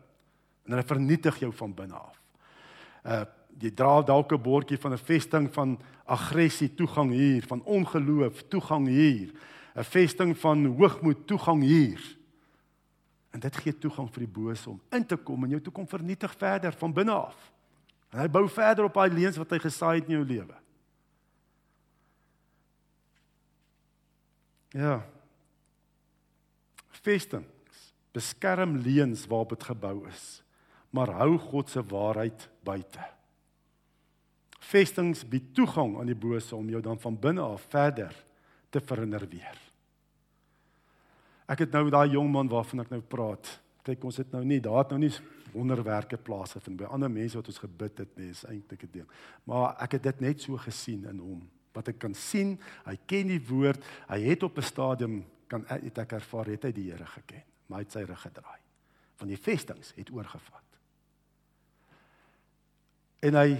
En 0.66 0.76
hulle 0.76 0.84
vernietig 0.84 1.40
jou 1.40 1.52
van 1.54 1.74
binne 1.74 1.96
af. 1.96 2.22
Uh 3.06 3.26
jy 3.58 3.72
dra 3.74 4.04
dalk 4.06 4.32
'n 4.32 4.42
bordjie 4.42 4.78
van 4.78 4.94
'n 4.94 4.98
vesting 4.98 5.54
van 5.54 5.80
aggressie 6.06 6.76
toegang 6.76 7.12
hier, 7.12 7.44
van 7.48 7.64
ongeloof 7.64 8.44
toegang 8.50 8.88
hier. 8.88 9.32
'n 9.76 9.84
Vesting 9.84 10.38
van 10.38 10.66
hoogmoed 10.66 11.28
toegang 11.28 11.64
hier. 11.64 12.18
En 13.32 13.40
dit 13.40 13.58
gee 13.58 13.78
toegang 13.78 14.10
vir 14.14 14.20
die 14.26 14.34
bose 14.34 14.70
om 14.70 14.82
in 14.92 15.06
te 15.06 15.16
kom 15.16 15.44
en 15.44 15.50
jou 15.50 15.62
toe 15.62 15.74
kom 15.74 15.88
vernietig 15.88 16.34
verder 16.38 16.74
van 16.74 16.94
binne 16.94 17.12
af. 17.12 17.52
En 18.12 18.20
hy 18.20 18.30
bou 18.30 18.48
verder 18.50 18.88
op 18.88 18.94
daai 18.94 19.10
leuns 19.14 19.38
wat 19.38 19.52
hy 19.52 19.60
gesaai 19.60 20.00
het 20.00 20.10
in 20.10 20.16
jou 20.16 20.26
lewe. 20.26 20.56
Ja. 24.78 25.02
Vestings 27.02 27.94
beskerm 28.14 28.78
leuns 28.82 29.26
waarop 29.30 29.54
dit 29.56 29.64
gebou 29.70 30.08
is, 30.10 30.42
maar 30.90 31.12
hou 31.20 31.38
God 31.38 31.70
se 31.70 31.82
waarheid 31.86 32.48
buite. 32.66 33.04
Vestings 34.68 35.24
bied 35.30 35.54
toegang 35.56 35.96
aan 36.00 36.10
die 36.10 36.18
bose 36.18 36.56
om 36.56 36.70
jou 36.70 36.82
dan 36.84 37.00
van 37.00 37.18
binne 37.20 37.46
af 37.46 37.66
verder 37.72 38.14
te 38.74 38.82
verinnerweer. 38.84 39.60
Ek 41.48 41.64
het 41.64 41.72
nou 41.72 41.88
daai 41.94 42.10
jong 42.12 42.30
man 42.32 42.50
waarvan 42.52 42.84
ek 42.84 42.92
nou 42.92 43.02
praat. 43.02 43.48
Kyk, 43.88 44.04
ons 44.04 44.18
het 44.20 44.34
nou 44.34 44.44
nie, 44.44 44.60
daar 44.60 44.82
het 44.82 44.92
nou 44.92 45.00
nie 45.06 45.14
wonderwerke 45.54 46.18
plaasvind 46.20 46.76
by 46.78 46.90
ander 46.92 47.10
mense 47.10 47.38
wat 47.40 47.48
ons 47.48 47.62
gebid 47.64 48.02
het 48.04 48.18
nie 48.20 48.34
is 48.34 48.44
eintlik 48.46 48.84
'n 48.84 48.92
ding. 48.92 49.08
Maar 49.46 49.78
ek 49.82 49.92
het 49.98 50.04
dit 50.04 50.20
net 50.22 50.42
so 50.42 50.58
gesien 50.58 51.06
in 51.06 51.20
hom. 51.20 51.48
Wat 51.78 51.92
ek 51.94 52.00
kan 52.02 52.16
sien, 52.18 52.56
hy 52.88 52.96
ken 53.06 53.30
die 53.30 53.42
woord, 53.50 53.84
hy 54.10 54.20
het 54.26 54.44
op 54.44 54.58
'n 54.58 54.66
stadium 54.66 55.26
kan 55.48 55.66
het 55.70 55.98
ek 55.98 56.18
ervaar 56.18 56.50
het 56.52 56.64
hy 56.64 56.72
die 56.72 56.90
Here 56.92 57.06
geken, 57.06 57.44
maar 57.68 57.80
hy 57.80 57.86
het 57.86 57.92
sy 57.92 58.04
rug 58.04 58.22
gedraai. 58.22 58.60
Van 59.16 59.28
die 59.28 59.38
vestings 59.38 59.94
het 59.96 60.10
oorgevat. 60.12 60.64
En 63.22 63.34
hy 63.34 63.58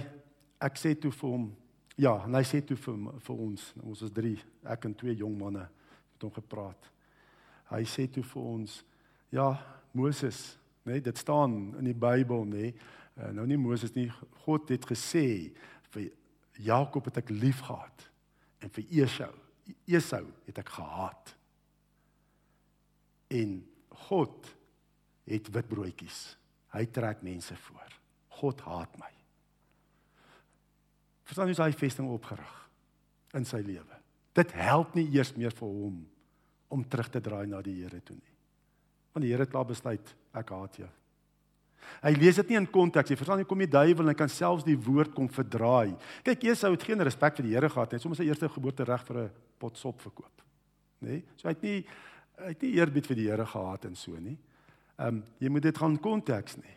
ek 0.60 0.76
sê 0.76 0.94
toe 0.98 1.12
vir 1.12 1.30
hom, 1.30 1.48
ja, 1.96 2.24
en 2.24 2.34
hy 2.34 2.42
sê 2.42 2.60
toe 2.64 2.76
vir 2.76 2.98
vir 3.20 3.36
ons, 3.36 3.74
ons 3.82 4.02
is 4.02 4.10
3, 4.10 4.36
ek 4.64 4.84
en 4.84 4.94
twee 4.94 5.14
jong 5.14 5.38
manne 5.38 5.68
het 6.14 6.22
hom 6.22 6.30
gepraat. 6.30 6.90
Hy 7.70 7.82
sê 7.84 8.06
toe 8.10 8.22
vir 8.22 8.42
ons, 8.42 8.84
ja, 9.30 9.56
Moses 9.92 10.58
nê 10.88 10.92
nee, 10.92 11.04
dit 11.04 11.18
staan 11.18 11.74
in 11.78 11.88
die 11.90 11.96
Bybel 11.96 12.46
nê 12.48 12.68
nee. 12.68 12.74
uh, 13.18 13.32
nou 13.36 13.46
nie 13.48 13.58
Moses 13.60 13.92
nie 13.96 14.08
God 14.44 14.70
het 14.72 14.86
gesê 14.88 15.50
vir 15.92 16.08
Jakob 16.62 17.10
het 17.10 17.20
ek 17.22 17.30
liefgehad 17.30 18.08
en 18.64 18.72
vir 18.74 18.96
Esau 19.04 19.34
Esau 19.88 20.24
het 20.46 20.60
ek 20.62 20.70
gehaat. 20.78 21.34
En 23.28 23.60
God 24.08 24.48
het 25.28 25.50
witbroodjies. 25.52 26.20
Hy 26.72 26.84
trek 26.92 27.22
mense 27.24 27.56
voor. 27.56 27.94
God 28.40 28.60
haat 28.64 28.94
my. 29.00 29.10
Verstaan 31.28 31.50
jy 31.50 31.58
sy 31.58 31.72
vesting 31.76 32.08
opgerig 32.12 32.54
in 33.36 33.44
sy 33.48 33.60
lewe? 33.64 33.98
Dit 34.36 34.54
help 34.56 34.94
nie 34.96 35.08
eers 35.12 35.34
meer 35.36 35.52
vir 35.56 35.68
hom 35.68 35.98
om 36.72 36.84
terug 36.88 37.10
te 37.12 37.20
draai 37.24 37.46
na 37.48 37.60
die 37.64 37.80
Here 37.82 38.00
toe 38.04 38.16
nie. 38.16 38.36
Want 39.12 39.24
die 39.24 39.32
Here 39.32 39.44
het 39.44 39.52
klaar 39.52 39.68
besluit 39.68 40.14
ek 40.36 40.52
haat 40.54 40.80
jou. 40.80 40.88
Hy 42.02 42.12
lees 42.14 42.36
dit 42.36 42.50
nie 42.50 42.58
in 42.60 42.70
konteks 42.70 43.10
nie. 43.10 43.16
Verstaan 43.16 43.40
jy 43.42 43.48
kom 43.48 43.58
die 43.58 43.70
duiwel 43.70 44.04
en 44.04 44.12
hy 44.12 44.18
kan 44.18 44.30
selfs 44.30 44.66
die 44.66 44.78
woord 44.78 45.14
kom 45.14 45.28
verdraai. 45.28 45.96
Kyk, 46.24 46.44
Esau 46.52 46.72
het 46.72 46.84
geen 46.84 47.00
respek 47.00 47.36
vir 47.36 47.48
die 47.48 47.54
Here 47.54 47.68
gehad 47.68 47.90
nie. 47.90 47.96
Hy 47.96 47.98
het 47.98 48.02
sommer 48.06 48.18
sy 48.20 48.28
eerste 48.28 48.48
geboorte 48.48 48.84
reg 48.84 49.06
vir 49.06 49.18
'n 49.24 49.30
pot 49.58 49.76
sop 49.76 50.00
verkoop. 50.00 50.44
Nê? 51.00 51.08
Nee? 51.08 51.24
So 51.36 51.48
hy 51.48 51.54
het 51.54 51.62
nie 51.62 51.86
Hy 52.38 52.52
het 52.54 52.62
nie 52.62 52.76
eerbied 52.78 53.06
vir 53.08 53.18
die 53.18 53.28
Here 53.28 53.46
gehad 53.46 53.86
en 53.88 53.96
so 53.98 54.18
nie. 54.18 54.36
Ehm 54.98 55.18
um, 55.18 55.22
jy 55.42 55.50
moet 55.50 55.66
dit 55.66 55.78
gaan 55.78 55.96
konteks 56.02 56.58
nie. 56.58 56.76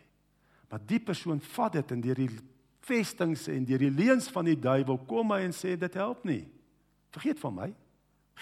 Maar 0.70 0.80
die 0.88 1.00
persoon 1.02 1.40
vat 1.52 1.76
dit 1.76 1.92
en 1.94 2.00
deur 2.02 2.18
die 2.18 2.30
vestings 2.82 3.46
en 3.52 3.66
deur 3.66 3.82
die 3.82 3.92
leuns 3.92 4.28
van 4.32 4.48
die 4.48 4.58
duiwel 4.58 4.98
kom 5.06 5.34
hy 5.34 5.42
en 5.46 5.54
sê 5.54 5.76
dit 5.78 5.98
help 5.98 6.24
nie. 6.26 6.42
Vergeet 7.14 7.38
van 7.42 7.54
my. 7.54 7.68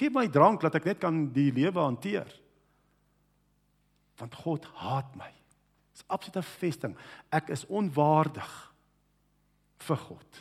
Geef 0.01 0.15
my 0.15 0.27
drank 0.33 0.63
dat 0.65 0.79
ek 0.79 0.87
net 0.93 1.01
kan 1.03 1.27
die 1.35 1.51
lewe 1.53 1.81
hanteer. 1.81 2.29
Want 4.21 4.37
God 4.45 4.69
haat 4.81 5.17
my. 5.19 5.31
Dis 6.01 6.09
absolute 6.09 6.41
vesting. 6.57 6.97
Ek 7.29 7.51
is 7.53 7.67
onwaardig 7.69 8.53
vir 9.85 10.01
God. 10.07 10.39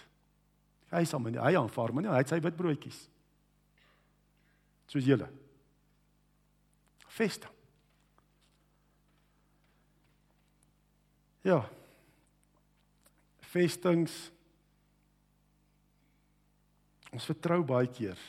Hy 0.94 1.04
sal 1.06 1.20
my 1.20 1.34
nie 1.34 1.42
hy 1.44 1.58
aanvaar 1.60 1.92
my 1.94 2.04
nie. 2.06 2.12
Hy 2.14 2.22
het 2.24 2.32
sy 2.32 2.40
witbroodjies. 2.44 3.02
Soos 4.90 5.06
julle. 5.06 5.28
Vesting. 7.20 7.52
Ja. 11.44 11.60
Vestings. 13.52 14.16
Ons 17.12 17.28
vertrou 17.28 17.60
baie 17.68 17.90
keer. 17.92 18.20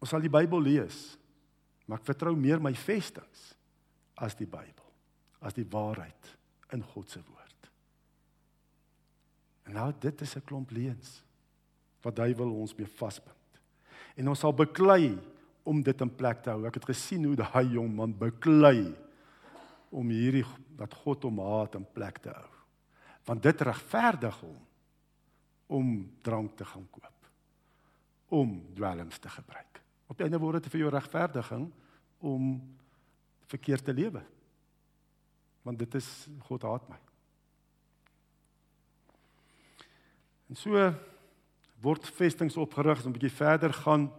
Ons 0.00 0.14
sal 0.14 0.22
die 0.22 0.32
Bybel 0.32 0.62
lees, 0.64 0.96
maar 1.84 2.00
ek 2.00 2.08
vertrou 2.08 2.32
meer 2.38 2.62
my 2.62 2.72
vestings 2.78 3.50
as 4.20 4.36
die 4.38 4.48
Bybel, 4.48 4.88
as 5.40 5.56
die 5.56 5.66
waarheid 5.70 6.36
in 6.76 6.84
God 6.92 7.10
se 7.10 7.22
woord. 7.24 7.70
En 9.68 9.76
nou 9.78 9.92
dit 10.02 10.20
is 10.20 10.36
'n 10.36 10.44
klomp 10.44 10.70
leuns 10.70 11.22
wat 12.02 12.18
hy 12.18 12.34
wil 12.34 12.52
ons 12.52 12.74
mee 12.74 12.86
vasbind. 12.86 13.60
En 14.16 14.28
ons 14.28 14.38
sal 14.38 14.52
beklei 14.52 15.18
om 15.62 15.82
dit 15.82 16.00
in 16.00 16.14
plek 16.16 16.42
te 16.42 16.50
hou. 16.50 16.66
Ek 16.66 16.74
het 16.74 16.84
gesien 16.84 17.24
hoe 17.24 17.36
daai 17.36 17.72
jong 17.72 17.94
man 17.94 18.18
beklei 18.18 18.94
om 19.90 20.08
hierdie 20.08 20.44
dat 20.78 20.94
God 20.94 21.22
hom 21.22 21.38
haat 21.38 21.74
in 21.74 21.86
plek 21.92 22.18
te 22.24 22.32
hou. 22.32 22.50
Want 23.24 23.42
dit 23.42 23.60
regverdig 23.60 24.40
hom 24.40 24.58
om 25.66 26.10
drank 26.22 26.56
te 26.56 26.64
gaan 26.64 26.86
koop. 26.90 27.28
Om 28.28 28.74
dwelms 28.74 29.18
te 29.18 29.28
gebruik. 29.28 29.82
Op 30.06 30.18
die 30.18 30.26
einde 30.26 30.40
word 30.42 30.62
dit 30.62 30.72
vir 30.72 30.80
jou 30.80 30.90
regverdiging 30.90 31.68
om 32.18 32.60
verkeerd 33.50 33.84
te 33.84 33.94
lewe. 33.94 34.22
Want 35.66 35.78
dit 35.78 35.94
is 35.98 36.08
God 36.48 36.62
haat 36.66 36.88
my. 36.88 36.98
En 40.50 40.58
so 40.58 40.90
word 41.80 42.06
vestings 42.16 42.56
opgerig, 42.56 43.04
'n 43.04 43.12
bietjie 43.12 43.32
verder 43.32 43.72
gaan 43.72 44.10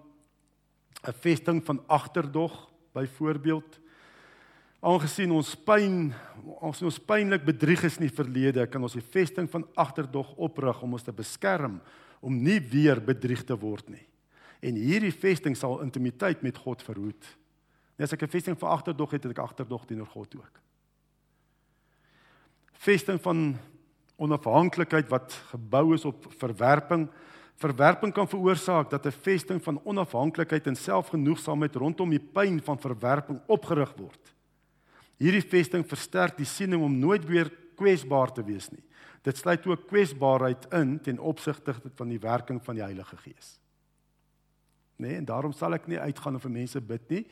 'n 1.08 1.14
vesting 1.14 1.64
van 1.66 1.84
agterdog 1.88 2.70
byvoorbeeld 2.94 3.82
Aangesien 4.82 5.30
ons 5.30 5.52
pyn 5.62 6.10
ons 6.66 6.80
ons 6.82 6.96
pynlik 7.06 7.44
bedrieg 7.46 7.84
is 7.86 8.00
in 8.00 8.08
die 8.08 8.16
verlede, 8.18 8.64
kan 8.66 8.82
ons 8.82 8.96
die 8.98 9.06
vesting 9.14 9.46
van 9.54 9.68
agterdog 9.78 10.32
oprig 10.42 10.80
om 10.82 10.96
ons 10.98 11.06
te 11.06 11.14
beskerm 11.14 11.78
om 12.18 12.40
nie 12.42 12.58
weer 12.72 12.98
bedrieg 12.98 13.44
te 13.46 13.54
word 13.58 13.92
nie. 13.94 14.02
En 14.62 14.78
hierdie 14.78 15.14
vesting 15.14 15.54
sal 15.58 15.84
intimiteit 15.86 16.42
met 16.42 16.58
God 16.58 16.82
verhoed. 16.86 17.30
Net 18.02 18.10
as 18.10 18.18
ek 18.18 18.24
'n 18.26 18.34
vesting 18.34 18.58
van 18.58 18.70
agterdog 18.74 19.12
het, 19.12 19.24
het 19.24 19.38
ek 19.38 19.44
agterdog 19.46 19.86
teenoor 19.86 20.08
God 20.10 20.36
ook. 20.36 20.56
Vesting 22.74 23.22
van 23.22 23.60
onafhanklikheid 24.18 25.08
wat 25.10 25.32
gebou 25.54 25.94
is 25.94 26.06
op 26.06 26.26
verwerping. 26.34 27.08
Verwerping 27.62 28.14
kan 28.14 28.28
veroorsaak 28.28 28.90
dat 28.90 29.06
'n 29.06 29.12
vesting 29.12 29.62
van 29.64 29.82
onafhanklikheid 29.86 30.68
en 30.68 30.76
selfgenoegsaamheid 30.76 31.76
rondom 31.76 32.10
die 32.10 32.20
pyn 32.34 32.62
van 32.62 32.80
verwerping 32.80 33.40
opgerig 33.46 33.94
word. 33.98 34.34
Hierdie 35.18 35.46
vesting 35.46 35.86
versterk 35.86 36.38
die 36.38 36.46
siening 36.46 36.82
om 36.82 37.00
nooit 37.00 37.26
weer 37.26 37.52
kwesbaar 37.76 38.34
te 38.34 38.44
wees 38.44 38.70
nie. 38.72 38.84
Dit 39.22 39.38
sluit 39.38 39.68
ook 39.68 39.88
kwesbaarheid 39.88 40.74
in 40.74 41.00
ten 41.00 41.20
opsigte 41.20 41.76
van 41.96 42.08
die 42.08 42.20
werking 42.20 42.64
van 42.64 42.76
die 42.76 42.84
Heilige 42.84 43.18
Gees. 43.18 43.60
Nee, 44.96 45.16
en 45.16 45.26
daarom 45.26 45.52
sal 45.52 45.74
ek 45.74 45.88
nie 45.88 46.00
uitgaan 46.00 46.36
of 46.36 46.42
vir 46.42 46.52
mense 46.52 46.82
bid 46.82 47.10
nie, 47.10 47.28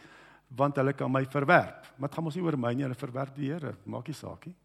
want 0.58 0.80
hulle 0.82 0.94
kan 0.98 1.12
my 1.12 1.24
verwerp. 1.30 1.86
Maar 1.98 2.10
dit 2.10 2.18
gaan 2.18 2.26
mos 2.26 2.36
nie 2.36 2.44
oor 2.44 2.58
my 2.58 2.74
nie, 2.74 2.86
hulle 2.88 2.98
verwerp 2.98 3.36
die 3.36 3.52
Here, 3.52 3.76
maak 3.86 4.08
nie 4.10 4.18
saak 4.18 4.48
nie. 4.50 4.56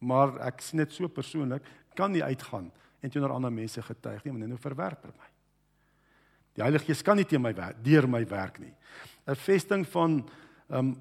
Maar 0.00 0.38
ek 0.48 0.62
sien 0.62 0.80
dit 0.80 0.94
so 0.94 1.08
persoonlik, 1.08 1.66
kan 1.98 2.12
nie 2.14 2.22
uitgaan 2.22 2.70
en 3.02 3.10
teenoor 3.10 3.34
ander 3.34 3.52
mense 3.52 3.82
getuig 3.82 4.24
nie, 4.24 4.32
want 4.32 4.46
nou 4.46 4.60
verwerp 4.62 5.04
my. 5.10 5.28
Die 6.58 6.64
Heilige 6.64 6.88
Gees 6.88 7.04
kan 7.06 7.18
nie 7.18 7.26
teen 7.28 7.42
my 7.42 7.52
werk, 7.54 7.78
deur 7.84 8.08
my 8.10 8.24
werk 8.26 8.58
nie. 8.58 8.72
'n 9.28 9.36
Vesting 9.36 9.84
van 9.86 10.24
um, 10.70 10.96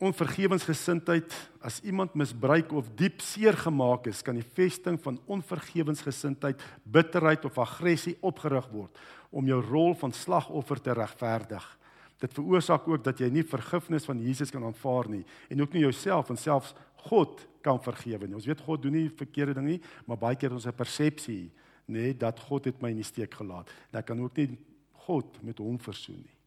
onvergewensgesindheid 0.00 1.32
as 1.60 1.80
iemand 1.84 2.14
misbruik 2.16 2.72
of 2.72 2.88
diep 2.96 3.20
seer 3.20 3.56
gemaak 3.56 4.08
is, 4.08 4.22
kan 4.24 4.34
die 4.34 4.46
vesting 4.56 4.96
van 5.00 5.18
onvergewensgesindheid, 5.28 6.60
bitterheid 6.84 7.44
of 7.44 7.58
aggressie 7.60 8.16
opgerig 8.24 8.68
word 8.72 8.96
om 9.30 9.46
jou 9.46 9.60
rol 9.62 9.92
van 9.94 10.12
slagoffer 10.12 10.80
te 10.80 10.94
regverdig. 10.96 11.64
Dit 12.20 12.34
veroorsaak 12.36 12.88
ook 12.88 13.04
dat 13.04 13.18
jy 13.18 13.30
nie 13.32 13.44
vergifnis 13.44 14.04
van 14.04 14.20
Jesus 14.20 14.50
kan 14.52 14.64
aanvaar 14.64 15.08
nie 15.08 15.24
en 15.48 15.62
ook 15.62 15.72
nie 15.72 15.86
jouself 15.86 16.30
en 16.30 16.36
selfs 16.36 16.74
God 17.08 17.46
kan 17.64 17.80
vergewe 17.80 18.26
nie. 18.26 18.36
Ons 18.36 18.48
weet 18.48 18.60
God 18.60 18.82
doen 18.82 18.92
nie 18.92 19.08
verkeerde 19.08 19.54
dinge 19.56 19.76
nie, 19.76 19.80
maar 20.06 20.20
baie 20.20 20.36
keer 20.36 20.52
ons 20.52 20.66
'n 20.66 20.72
persepsie, 20.72 21.50
nê, 21.88 21.92
nee, 21.92 22.16
dat 22.16 22.40
God 22.40 22.64
het 22.64 22.82
my 22.82 22.90
in 22.90 23.00
die 23.00 23.04
steek 23.04 23.34
gelaat. 23.34 23.68
En 23.92 23.98
ek 23.98 24.06
kan 24.06 24.20
ook 24.20 24.36
nie 24.36 24.58
God 25.06 25.42
met 25.42 25.58
hom 25.58 25.78
versoen 25.78 26.20
nie 26.20 26.40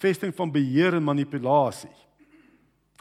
vesting 0.00 0.34
van 0.34 0.52
beheer 0.52 0.96
en 0.96 1.04
manipulasie. 1.04 1.92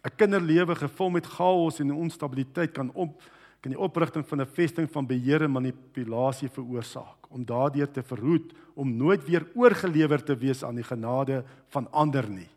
'n 0.03 0.15
Kinderlewe 0.15 0.75
gevul 0.75 1.09
met 1.09 1.25
chaos 1.25 1.79
en 1.79 1.91
onstabiliteit 1.91 2.71
kan 2.71 2.91
op 2.93 3.21
kan 3.59 3.71
die 3.71 3.79
oprigting 3.79 4.27
van 4.27 4.41
'n 4.41 4.47
vesting 4.47 4.91
van 4.91 5.05
beheer 5.05 5.41
en 5.43 5.51
manipulasie 5.51 6.49
veroorsaak 6.49 7.18
om 7.29 7.45
daardeur 7.45 7.89
te 7.91 8.03
verhoed 8.03 8.53
om 8.79 8.91
nooit 8.97 9.23
weer 9.27 9.45
oorgelewer 9.55 10.23
te 10.23 10.35
wees 10.37 10.63
aan 10.65 10.79
die 10.79 10.87
genade 10.87 11.43
van 11.73 11.89
ander 11.91 12.29
nie 12.29 12.49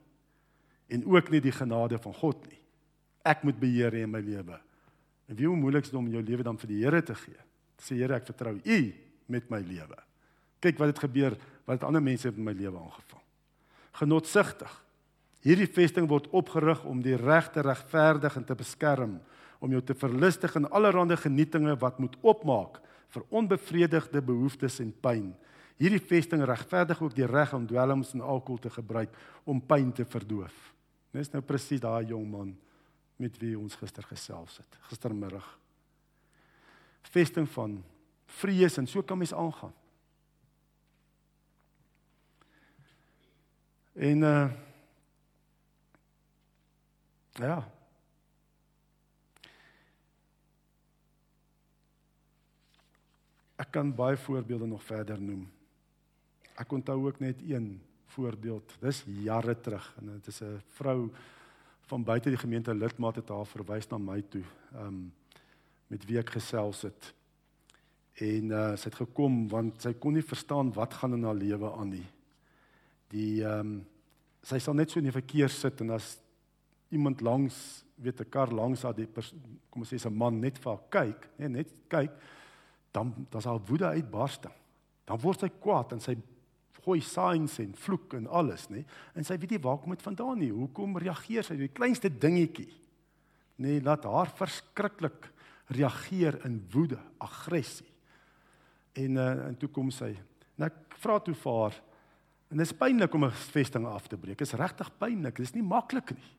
en 0.92 1.06
ook 1.08 1.30
nie 1.32 1.40
die 1.40 1.54
genade 1.56 1.96
van 1.96 2.12
God 2.12 2.42
nie. 2.50 2.58
Ek 3.24 3.46
moet 3.48 3.56
beheer 3.56 3.94
in 3.96 4.10
my 4.12 4.20
lewe. 4.20 4.58
En 5.24 5.38
wie 5.38 5.46
hoe 5.48 5.56
moeilik 5.56 5.86
is 5.88 5.94
om 5.96 6.10
jou 6.12 6.20
lewe 6.20 6.44
dan 6.44 6.58
vir 6.60 6.68
die 6.68 6.82
Here 6.82 7.00
te 7.00 7.16
gee? 7.16 7.38
Sê 7.80 7.96
Here, 7.96 8.18
ek 8.18 8.28
vertrou 8.28 8.58
U 8.60 8.78
met 9.32 9.48
my 9.48 9.62
lewe. 9.64 9.96
Kyk 10.60 10.76
wat 10.82 10.92
het 10.92 11.04
gebeur, 11.06 11.38
wat 11.64 11.78
het 11.78 11.88
ander 11.88 12.04
mense 12.04 12.28
in 12.28 12.44
my 12.44 12.52
lewe 12.52 12.76
aangevang 12.76 13.22
genotsigtig. 13.98 14.70
Hierdie 15.42 15.68
vesting 15.70 16.06
word 16.10 16.28
opgerig 16.34 16.84
om 16.88 17.02
die 17.02 17.18
regte 17.18 17.64
regverdig 17.66 18.36
en 18.38 18.46
te 18.46 18.56
beskerm, 18.56 19.18
om 19.62 19.70
jou 19.74 19.82
te 19.84 19.96
verlustig 19.98 20.54
in 20.58 20.68
allerlei 20.70 21.16
genietinge 21.18 21.76
wat 21.82 22.00
moet 22.02 22.16
opmaak 22.22 22.80
vir 23.12 23.24
onbevredigde 23.30 24.22
behoeftes 24.24 24.80
en 24.82 24.92
pyn. 25.04 25.32
Hierdie 25.80 26.00
vesting 26.00 26.44
regverdig 26.46 27.00
ook 27.02 27.14
die 27.16 27.26
reg 27.26 27.52
om 27.56 27.66
dwelms 27.66 28.12
en 28.14 28.24
alkohol 28.24 28.60
te 28.62 28.70
gebruik 28.70 29.14
om 29.44 29.60
pyn 29.60 29.92
te 29.92 30.06
verdoof. 30.08 30.54
Dis 31.12 31.32
nou 31.32 31.42
presies 31.44 31.82
daai 31.82 32.08
jong 32.12 32.28
man 32.30 32.52
met 33.20 33.36
wie 33.42 33.54
ons 33.58 33.76
gister 33.76 34.04
gesels 34.08 34.56
het, 34.62 34.78
gistermiddag. 34.88 35.46
Vesting 37.12 37.48
van 37.52 37.76
vrees 38.40 38.78
en 38.80 38.88
so 38.88 39.02
kan 39.02 39.18
mens 39.18 39.34
aangaan. 39.34 39.74
En 43.92 44.22
uh 44.22 44.50
ja. 47.40 47.62
Ek 53.62 53.70
kan 53.74 53.92
baie 53.94 54.18
voorbeelde 54.18 54.66
nog 54.66 54.82
verder 54.82 55.20
noem. 55.22 55.46
Ek 56.58 56.72
onthou 56.74 56.98
ook 57.06 57.20
net 57.22 57.42
een 57.46 57.76
voorbeeld. 58.14 58.74
Dis 58.82 59.04
jare 59.22 59.54
terug 59.60 59.86
en 60.00 60.14
dit 60.16 60.26
is 60.26 60.42
'n 60.42 60.60
vrou 60.78 61.10
van 61.86 62.04
buite 62.04 62.28
die 62.28 62.38
gemeente 62.38 62.74
lidmaat 62.74 63.16
het 63.16 63.28
haar 63.28 63.46
verwys 63.46 63.88
na 63.88 63.98
my 63.98 64.22
toe. 64.22 64.44
Um 64.74 65.12
met 65.86 66.04
wie 66.04 66.18
ek 66.18 66.30
gesels 66.30 66.82
het. 66.82 67.14
En 68.14 68.50
uh 68.50 68.76
sy 68.76 68.88
het 68.88 68.94
gekom 68.94 69.48
want 69.48 69.82
sy 69.82 69.92
kon 69.92 70.12
nie 70.12 70.22
verstaan 70.22 70.72
wat 70.72 70.94
gaan 70.94 71.14
in 71.14 71.24
haar 71.24 71.34
lewe 71.34 71.72
aan 71.72 71.88
nie 71.88 72.08
die 73.12 73.42
ehm 73.44 73.60
um, 73.60 73.72
sy 74.42 74.58
sal 74.58 74.74
net 74.74 74.90
so 74.90 74.98
in 74.98 75.06
die 75.06 75.14
verkeer 75.14 75.52
sit 75.52 75.80
en 75.84 75.92
as 75.94 76.16
iemand 76.90 77.20
langs 77.22 77.56
weet 78.02 78.20
'n 78.20 78.30
kar 78.30 78.50
langs 78.50 78.82
haar 78.82 78.96
die 78.96 79.06
kom 79.70 79.82
ons 79.82 79.92
sê 79.92 80.00
'n 80.02 80.16
man 80.16 80.40
net 80.40 80.58
vir 80.58 80.72
haar 80.72 80.84
kyk, 80.90 81.28
nee, 81.38 81.48
net 81.48 81.68
kyk, 81.88 82.10
dan 82.92 83.12
dan's 83.32 83.48
haar 83.48 83.60
woede 83.68 83.88
uitbarsting. 83.96 84.54
Dan 85.08 85.20
word 85.22 85.44
sy 85.44 85.50
kwaad 85.62 85.96
en 85.96 86.02
sy 86.04 86.16
gooi 86.82 87.00
signs 87.04 87.58
en 87.62 87.74
vloek 87.78 88.16
en 88.18 88.26
alles, 88.26 88.66
nê? 88.72 88.82
En 89.14 89.24
sy 89.26 89.36
weet 89.38 89.54
nie 89.54 89.62
waar 89.62 89.78
kom 89.78 89.94
dit 89.94 90.02
vandaan 90.02 90.40
nie. 90.42 90.50
Hoekom 90.50 90.98
reageer 90.98 91.46
sy? 91.46 91.56
Die 91.60 91.70
kleinste 91.70 92.10
dingetjie. 92.10 92.70
Nee, 93.62 93.78
laat 93.84 94.04
haar 94.08 94.32
verskriklik 94.34 95.28
reageer 95.72 96.40
in 96.48 96.58
woede, 96.72 96.98
aggressie. 97.22 97.86
En 98.98 99.16
uh, 99.16 99.30
en 99.46 99.56
toe 99.56 99.70
kom 99.72 99.92
sy. 99.94 100.10
En 100.58 100.66
ek 100.66 100.98
vra 101.00 101.20
toe 101.22 101.36
vir 101.38 101.58
haar 101.60 101.80
En 102.52 102.60
dit 102.60 102.66
is 102.68 102.76
pynlik 102.76 103.14
om 103.14 103.24
'n 103.24 103.30
vesting 103.30 103.86
af 103.86 104.06
te 104.06 104.16
breek. 104.16 104.38
Dit 104.38 104.46
is 104.46 104.52
regtig 104.52 104.90
pynlik. 104.98 105.36
Dit 105.36 105.46
is 105.46 105.54
nie 105.54 105.62
maklik 105.62 106.10
nie. 106.10 106.30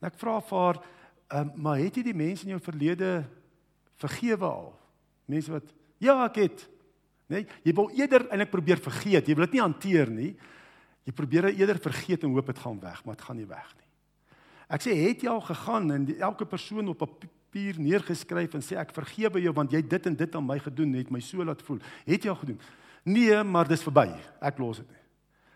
En 0.00 0.08
ek 0.08 0.14
vra 0.16 0.40
vir 0.40 0.58
haar, 0.58 0.84
um, 1.28 1.52
maar 1.54 1.78
het 1.78 1.96
jy 1.96 2.02
die 2.02 2.14
mense 2.14 2.42
in 2.42 2.48
jou 2.48 2.60
verlede 2.60 3.28
vergewe 3.96 4.44
al? 4.44 4.78
Mense 5.30 5.52
wat 5.54 5.70
ja, 6.02 6.16
ek 6.26 6.40
het. 6.42 6.64
Nee, 7.30 7.46
jy 7.64 7.74
wil 7.76 7.92
eerder 7.96 8.26
eintlik 8.28 8.50
probeer 8.52 8.80
vergeet. 8.82 9.28
Jy 9.28 9.36
wil 9.38 9.46
dit 9.46 9.56
nie 9.56 9.62
hanteer 9.62 10.10
nie. 10.12 10.32
Jy 11.06 11.14
probeer 11.16 11.48
eerder 11.52 11.80
vergeet 11.82 12.26
en 12.26 12.34
hoop 12.34 12.50
dit 12.52 12.60
gaan 12.62 12.78
weg, 12.82 13.00
maar 13.04 13.16
dit 13.18 13.24
gaan 13.26 13.38
nie 13.40 13.48
weg 13.48 13.70
nie. 13.78 13.88
Ek 14.72 14.84
sê, 14.84 14.94
het 14.96 15.24
jy 15.24 15.30
al 15.32 15.42
gegaan 15.44 15.90
en 15.92 16.04
die, 16.08 16.16
elke 16.22 16.46
persoon 16.48 16.92
op 16.92 17.02
papier 17.02 17.76
neergeskryf 17.82 18.54
en 18.56 18.64
sê 18.64 18.78
ek 18.80 18.94
vergewe 18.96 19.42
jou 19.42 19.52
want 19.56 19.74
jy 19.74 19.82
dit 19.84 20.06
en 20.08 20.16
dit 20.16 20.38
aan 20.38 20.46
my 20.46 20.56
gedoen 20.62 20.94
het, 20.96 21.10
my 21.12 21.20
so 21.24 21.44
laat 21.44 21.64
voel. 21.66 21.82
Het 22.06 22.24
jy 22.24 22.32
al 22.32 22.40
gedoen? 22.40 22.62
Nee, 23.04 23.42
maar 23.44 23.68
dis 23.68 23.82
verby. 23.84 24.08
Ek 24.40 24.60
los 24.62 24.80
dit 24.80 24.88
nie. 24.88 25.02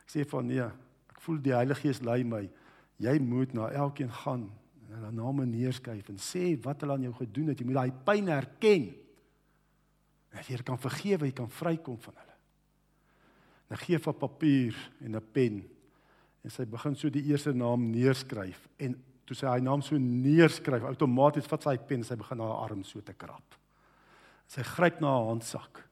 Ek 0.03 0.13
sê 0.13 0.27
van 0.29 0.47
nee, 0.51 0.67
ek 1.15 1.23
voel 1.25 1.41
die 1.43 1.55
Heilige 1.55 1.87
Gees 1.87 2.03
lei 2.05 2.21
my. 2.27 2.45
Jy 3.03 3.17
moet 3.23 3.55
na 3.57 3.71
elkeen 3.77 4.13
gaan 4.23 4.49
en 4.87 4.99
hulle 4.99 5.15
name 5.15 5.47
neerskryf 5.49 6.11
en 6.13 6.21
sê 6.23 6.55
wat 6.65 6.83
hulle 6.83 6.97
aan 6.97 7.07
jou 7.09 7.15
gedoen 7.17 7.53
het. 7.53 7.61
Jy 7.61 7.69
moet 7.69 7.81
daai 7.81 8.05
pyn 8.07 8.31
erken. 8.33 8.87
Dat 10.37 10.51
jy 10.51 10.61
kan 10.67 10.79
vergewe, 10.81 11.31
jy 11.31 11.37
kan 11.37 11.51
vrykom 11.51 11.99
van 12.05 12.19
hulle. 12.21 12.37
Dan 13.71 13.81
gee 13.83 13.99
vir 13.99 14.15
papier 14.15 14.77
en 15.03 15.17
'n 15.17 15.33
pen 15.33 15.65
en 16.45 16.51
sy 16.51 16.65
begin 16.65 16.95
so 16.95 17.11
die 17.11 17.25
eerste 17.33 17.53
naam 17.53 17.91
neerskryf 17.91 18.69
en 18.79 18.95
toe 19.27 19.35
sy 19.35 19.47
hy 19.47 19.61
naam 19.61 19.83
so 19.83 19.99
neerskryf, 19.99 20.85
outomaties 20.85 21.49
vat 21.51 21.63
sy 21.63 21.71
hy 21.71 21.79
pen 21.79 21.99
en 21.99 22.05
sy 22.05 22.17
begin 22.17 22.41
haar 22.41 22.71
arm 22.71 22.85
so 22.85 23.01
te 23.01 23.13
krap. 23.13 23.57
Sy 24.47 24.63
gryp 24.63 25.01
na 25.01 25.09
haar 25.09 25.27
handsak 25.33 25.83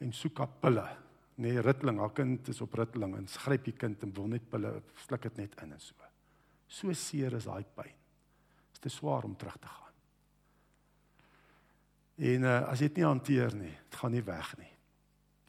en 0.00 0.12
soek 0.12 0.38
haar 0.38 0.52
pille 0.60 0.88
nee, 1.36 1.60
ritteling, 1.60 1.98
haar 1.98 2.12
kind 2.14 2.48
is 2.48 2.60
op 2.60 2.74
ritteling 2.78 3.16
en 3.18 3.26
gryp 3.26 3.64
die 3.64 3.76
kind 3.78 4.02
en 4.02 4.12
wil 4.14 4.28
net 4.30 4.50
pille 4.50 4.82
sluk 5.06 5.22
dit 5.22 5.40
net 5.42 5.56
in 5.62 5.72
en 5.72 5.80
so. 5.80 5.94
So 6.68 6.92
seer 6.92 7.34
is 7.38 7.48
daai 7.48 7.64
pyn. 7.64 7.94
Dit 8.74 8.78
is 8.78 8.84
te 8.86 8.92
swaar 8.92 9.24
om 9.24 9.36
terug 9.38 9.56
te 9.58 9.70
gaan. 9.70 9.83
En 12.14 12.46
uh, 12.46 12.60
as 12.70 12.78
jy 12.78 12.88
dit 12.92 13.00
nie 13.00 13.08
hanteer 13.08 13.56
nie, 13.58 13.72
dit 13.74 13.98
gaan 13.98 14.14
nie 14.14 14.22
weg 14.22 14.52
nie. 14.60 14.70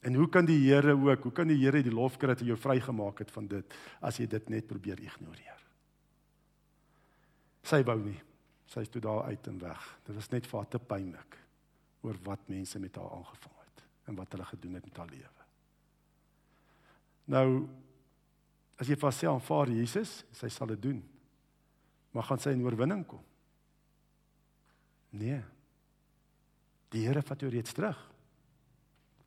En 0.05 0.17
hoe 0.17 0.27
kan 0.29 0.45
die 0.45 0.59
Here 0.61 0.93
ook, 0.93 1.23
hoe 1.23 1.33
kan 1.33 1.49
die 1.49 1.57
Here 1.57 1.81
die 1.83 1.93
lof 1.93 2.17
kry 2.21 2.33
dat 2.33 2.41
hy 2.43 2.51
jou 2.51 2.57
vrygemaak 2.61 3.23
het 3.23 3.31
van 3.33 3.47
dit 3.49 3.77
as 4.05 4.19
jy 4.21 4.27
dit 4.29 4.49
net 4.53 4.67
probeer 4.69 5.01
ignoreer? 5.01 5.61
Sy 7.65 7.81
wou 7.85 7.97
nie. 8.03 8.19
Sy 8.69 8.83
is 8.85 8.91
toe 8.93 9.01
daar 9.01 9.29
uit 9.29 9.47
en 9.49 9.57
weg. 9.61 9.87
Dit 10.05 10.17
was 10.17 10.29
net 10.33 10.45
vir 10.49 10.59
haar 10.59 10.69
te 10.69 10.81
pynlik 10.81 11.39
oor 12.05 12.17
wat 12.25 12.45
mense 12.53 12.79
met 12.81 12.97
haar 13.01 13.15
aangevang 13.17 13.57
het 13.63 13.83
en 14.05 14.19
wat 14.19 14.35
hulle 14.35 14.45
gedoen 14.45 14.77
het 14.77 14.85
met 14.85 15.01
haar 15.01 15.09
lewe. 15.09 15.49
Nou 17.33 17.47
as 18.81 18.89
jy 18.91 18.97
vas 18.99 19.17
sê 19.17 19.29
aanvaar 19.29 19.71
Jesus, 19.73 20.19
sy 20.35 20.49
sal 20.51 20.69
dit 20.73 20.81
doen. 20.81 21.01
Maar 22.13 22.29
gaan 22.29 22.41
sy 22.41 22.53
in 22.53 22.63
oorwinning 22.65 23.05
kom? 23.09 23.23
Nee. 25.15 25.41
Die 26.95 27.03
Here 27.03 27.23
vat 27.25 27.41
jou 27.43 27.51
reeds 27.51 27.75
terug. 27.75 27.97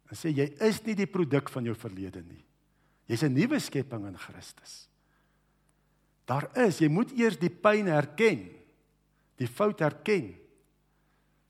En 0.09 0.17
sê 0.17 0.33
jy 0.33 0.49
is 0.65 0.81
nie 0.87 0.97
die 0.97 1.09
produk 1.11 1.51
van 1.53 1.69
jou 1.69 1.77
verlede 1.77 2.23
nie. 2.25 2.41
Jy's 3.09 3.25
'n 3.25 3.35
nuwe 3.35 3.61
skepping 3.61 4.07
in 4.07 4.17
Christus. 4.17 4.89
Daar 6.27 6.49
is, 6.57 6.81
jy 6.81 6.89
moet 6.89 7.13
eers 7.13 7.39
die 7.39 7.51
pyn 7.51 7.89
erken. 7.89 8.49
Die 9.37 9.47
fout 9.47 9.81
erken. 9.81 10.35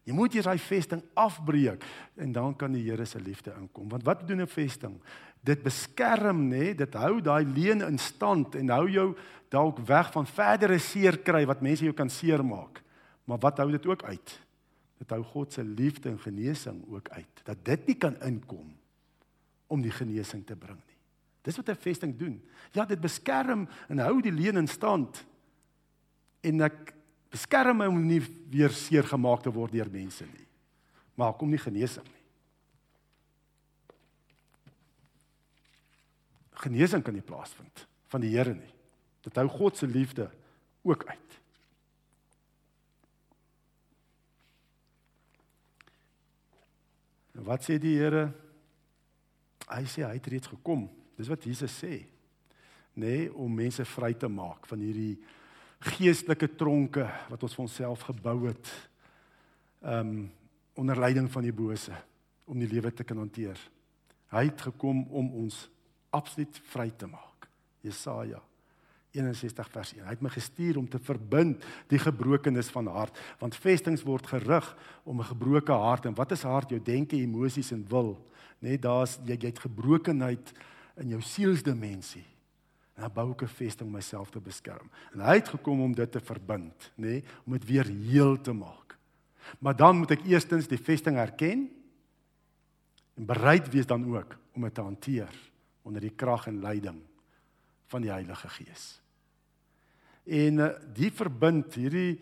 Jy 0.05 0.13
moet 0.13 0.35
eers 0.35 0.45
daai 0.45 0.59
vesting 0.59 1.03
afbreek 1.15 1.85
en 2.17 2.33
dan 2.33 2.57
kan 2.57 2.73
die 2.73 2.83
Here 2.83 3.05
se 3.05 3.21
liefde 3.21 3.55
inkom. 3.61 3.89
Want 3.89 4.05
wat 4.05 4.27
doen 4.27 4.41
'n 4.41 4.47
vesting? 4.47 5.01
dit 5.49 5.63
beskerm 5.65 6.49
nê, 6.51 6.73
dit 6.77 6.99
hou 6.99 7.19
daai 7.25 7.45
leen 7.47 7.83
in 7.87 7.99
stand 8.01 8.57
en 8.59 8.73
hou 8.75 8.87
jou 8.91 9.09
dalk 9.53 9.81
weg 9.89 10.11
van 10.15 10.27
verdere 10.29 10.79
seer 10.83 11.21
kry 11.25 11.45
wat 11.49 11.63
mense 11.65 11.87
jou 11.87 11.95
kan 11.97 12.11
seermaak. 12.13 12.83
Maar 13.29 13.41
wat 13.45 13.63
hou 13.63 13.71
dit 13.73 13.87
ook 13.87 14.05
uit? 14.09 14.35
Dit 14.99 15.11
hou 15.15 15.23
God 15.23 15.53
se 15.53 15.65
liefde 15.65 16.11
en 16.11 16.21
genesing 16.21 16.83
ook 16.91 17.09
uit. 17.09 17.43
Dat 17.45 17.65
dit 17.65 17.87
nie 17.87 17.97
kan 17.97 18.17
inkom 18.23 18.75
om 19.67 19.83
die 19.83 19.95
genesing 19.95 20.45
te 20.47 20.57
bring 20.57 20.79
nie. 20.79 20.97
Dis 21.43 21.57
wat 21.57 21.69
'n 21.69 21.81
vesting 21.81 22.17
doen. 22.19 22.43
Ja, 22.73 22.85
dit 22.85 23.01
beskerm 23.01 23.69
en 23.89 23.99
hou 23.99 24.21
die 24.23 24.33
leen 24.33 24.57
in 24.57 24.69
stand. 24.69 25.25
En 26.41 26.61
ek 26.61 26.95
beskerm 27.31 27.81
hom 27.81 28.07
nie 28.07 28.23
weer 28.51 28.71
seer 28.71 29.05
gemaak 29.05 29.43
te 29.43 29.53
word 29.53 29.73
deur 29.73 29.91
mense 29.91 30.25
nie. 30.25 30.47
Maar 31.15 31.35
kom 31.35 31.51
nie 31.51 31.59
genesing 31.59 32.05
nie. 32.05 32.19
genesing 36.63 37.05
kan 37.05 37.15
nie 37.15 37.25
plaasvind 37.25 37.87
van 38.11 38.25
die 38.25 38.33
Here 38.35 38.55
nie. 38.55 38.75
Dit 39.27 39.37
hou 39.39 39.47
God 39.53 39.77
se 39.77 39.87
liefde 39.87 40.29
ook 40.87 41.05
uit. 41.07 41.41
En 47.39 47.47
wat 47.47 47.63
sê 47.63 47.79
die 47.79 47.95
Here? 48.01 48.27
Hy 49.69 49.85
sê 49.87 50.03
hy 50.03 50.17
het 50.17 50.27
reeds 50.33 50.51
gekom. 50.51 50.89
Dis 51.19 51.31
wat 51.31 51.45
Jesus 51.47 51.75
sê. 51.75 52.01
Nê, 52.99 53.05
nee, 53.05 53.29
om 53.31 53.53
mense 53.55 53.85
vry 53.87 54.11
te 54.19 54.27
maak 54.27 54.67
van 54.67 54.83
hierdie 54.83 55.15
geestelike 55.95 56.49
tronke 56.59 57.05
wat 57.31 57.45
ons 57.47 57.55
vir 57.55 57.65
onsself 57.69 58.03
gebou 58.09 58.41
het. 58.49 58.73
Um 59.83 60.29
onder 60.79 60.95
leiding 60.95 61.27
van 61.27 61.43
die 61.43 61.55
bose 61.55 61.91
om 62.47 62.59
die 62.59 62.69
lewe 62.71 62.93
te 62.95 63.03
kan 63.07 63.19
hanteer. 63.19 63.59
Hy 64.31 64.45
het 64.47 64.61
gekom 64.69 65.01
om 65.11 65.33
ons 65.41 65.65
absoluut 66.15 66.61
vry 66.71 66.87
te 66.95 67.09
maak. 67.11 67.49
Jesaja 67.83 68.39
61 69.11 69.69
vers 69.73 69.93
1. 69.95 70.05
Hy 70.05 70.15
het 70.15 70.23
my 70.25 70.31
gestuur 70.33 70.79
om 70.81 70.89
te 70.89 71.01
verbind 71.01 71.65
die 71.89 72.01
gebrokenis 72.01 72.69
van 72.75 72.91
hart, 72.93 73.19
want 73.41 73.57
vestings 73.57 74.05
word 74.07 74.27
gerig 74.27 74.67
om 75.05 75.21
'n 75.21 75.31
gebroke 75.33 75.73
hart 75.73 76.07
en 76.07 76.15
wat 76.15 76.33
is 76.33 76.43
hart? 76.43 76.71
Jou 76.71 76.83
denke, 76.83 77.17
emosies 77.17 77.73
en 77.73 77.85
wil. 77.89 78.19
Net 78.59 78.83
daar's 78.83 79.19
jy, 79.25 79.37
jy 79.41 79.47
het 79.47 79.59
gebrokenheid 79.59 80.53
in 80.97 81.09
jou 81.09 81.21
sielsdimensie. 81.21 82.27
En 82.97 83.03
dan 83.03 83.13
bou 83.13 83.31
ek 83.31 83.43
'n 83.43 83.47
vesting 83.47 83.89
om 83.89 83.95
myself 83.95 84.31
te 84.31 84.41
beskerm. 84.41 84.91
En 85.15 85.21
hy 85.21 85.35
het 85.35 85.49
gekom 85.49 85.81
om 85.81 85.95
dit 85.95 86.13
te 86.13 86.21
verbind, 86.21 86.93
nê, 86.97 87.23
om 87.47 87.53
dit 87.53 87.65
weer 87.65 87.87
heel 87.87 88.41
te 88.41 88.53
maak. 88.53 88.97
Maar 89.59 89.77
dan 89.77 89.97
moet 89.99 90.11
ek 90.11 90.25
eerstens 90.25 90.67
die 90.67 90.79
vesting 90.79 91.17
erken 91.17 91.71
en 93.15 93.27
bereid 93.27 93.69
wees 93.73 93.87
dan 93.87 94.05
ook 94.17 94.37
om 94.55 94.63
dit 94.63 94.75
te 94.75 94.81
hanteer 94.81 95.51
onder 95.83 96.01
die 96.01 96.15
krag 96.15 96.47
en 96.47 96.61
leiding 96.61 97.01
van 97.89 98.05
die 98.05 98.13
Heilige 98.13 98.49
Gees. 98.59 98.89
En 100.29 100.61
eh, 100.61 100.75
die 100.97 101.11
verbind 101.15 101.77
hierdie 101.79 102.19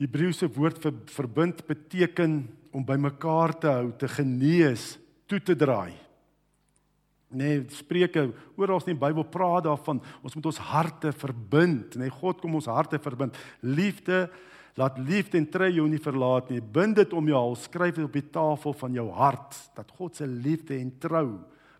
Hebreëse 0.00 0.48
woord 0.48 0.78
vir 0.80 0.94
verbind 1.12 1.60
beteken 1.68 2.38
om 2.72 2.86
bymekaar 2.86 3.52
te 3.60 3.68
hou, 3.68 3.90
te 4.00 4.08
genees, 4.08 4.94
toe 5.28 5.42
te 5.44 5.56
draai. 5.58 5.92
Nee, 7.30 7.60
Spreuke 7.70 8.30
oral 8.58 8.80
in 8.86 8.96
die 8.96 9.02
Bybel 9.02 9.26
praat 9.28 9.66
daarvan 9.68 10.00
ons 10.24 10.34
moet 10.34 10.48
ons 10.50 10.62
harte 10.70 11.12
verbind. 11.14 11.98
Nee, 12.00 12.10
God 12.10 12.40
kom 12.40 12.56
ons 12.58 12.70
harte 12.70 12.98
verbind. 13.02 13.36
Liefde 13.60 14.24
laat 14.78 14.96
liefde 15.02 15.36
en 15.36 15.48
trou 15.50 15.68
jou 15.68 15.86
nie 15.90 16.00
verlaat 16.00 16.50
nie. 16.50 16.62
Bind 16.62 16.96
dit 16.96 17.12
om 17.12 17.26
jou 17.28 17.36
hals, 17.36 17.66
skryf 17.68 17.98
dit 17.98 18.06
op 18.06 18.16
die 18.16 18.28
tafel 18.32 18.74
van 18.80 18.96
jou 18.96 19.06
hart 19.12 19.58
dat 19.76 19.90
God 19.98 20.16
se 20.16 20.26
liefde 20.26 20.78
en 20.78 20.92
trou 21.02 21.26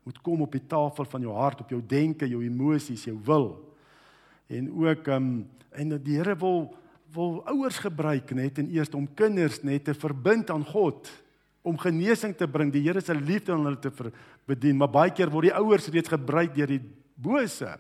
moet 0.03 0.21
kom 0.25 0.43
op 0.43 0.53
die 0.53 0.67
tafel 0.67 1.05
van 1.05 1.25
jou 1.27 1.35
hart, 1.37 1.61
op 1.61 1.73
jou 1.73 1.81
denke, 1.87 2.29
jou 2.29 2.43
emosies, 2.45 3.05
jou 3.05 3.19
wil. 3.25 3.51
En 4.51 4.71
ook 4.71 5.09
ehm 5.09 5.17
um, 5.17 5.49
en 5.71 5.93
die 6.03 6.17
Here 6.19 6.35
wil 6.35 6.75
wil 7.15 7.41
ouers 7.47 7.79
gebruik 7.83 8.31
net 8.35 8.59
en 8.59 8.71
eers 8.71 8.91
om 8.95 9.07
kinders 9.15 9.61
net 9.67 9.85
te 9.85 9.95
verbind 9.95 10.51
aan 10.51 10.65
God 10.67 11.11
om 11.63 11.79
genesing 11.79 12.35
te 12.37 12.49
bring, 12.49 12.71
die 12.73 12.83
Here 12.83 13.01
se 13.01 13.15
liefde 13.15 13.53
aan 13.53 13.67
hulle 13.67 13.79
te 13.79 13.93
bedien, 14.49 14.77
maar 14.77 14.91
baie 14.91 15.13
keer 15.15 15.31
word 15.31 15.51
die 15.51 15.55
ouers 15.55 15.89
reeds 15.93 16.11
gebruik 16.11 16.55
deur 16.55 16.71
die 16.71 16.83
bose 17.15 17.75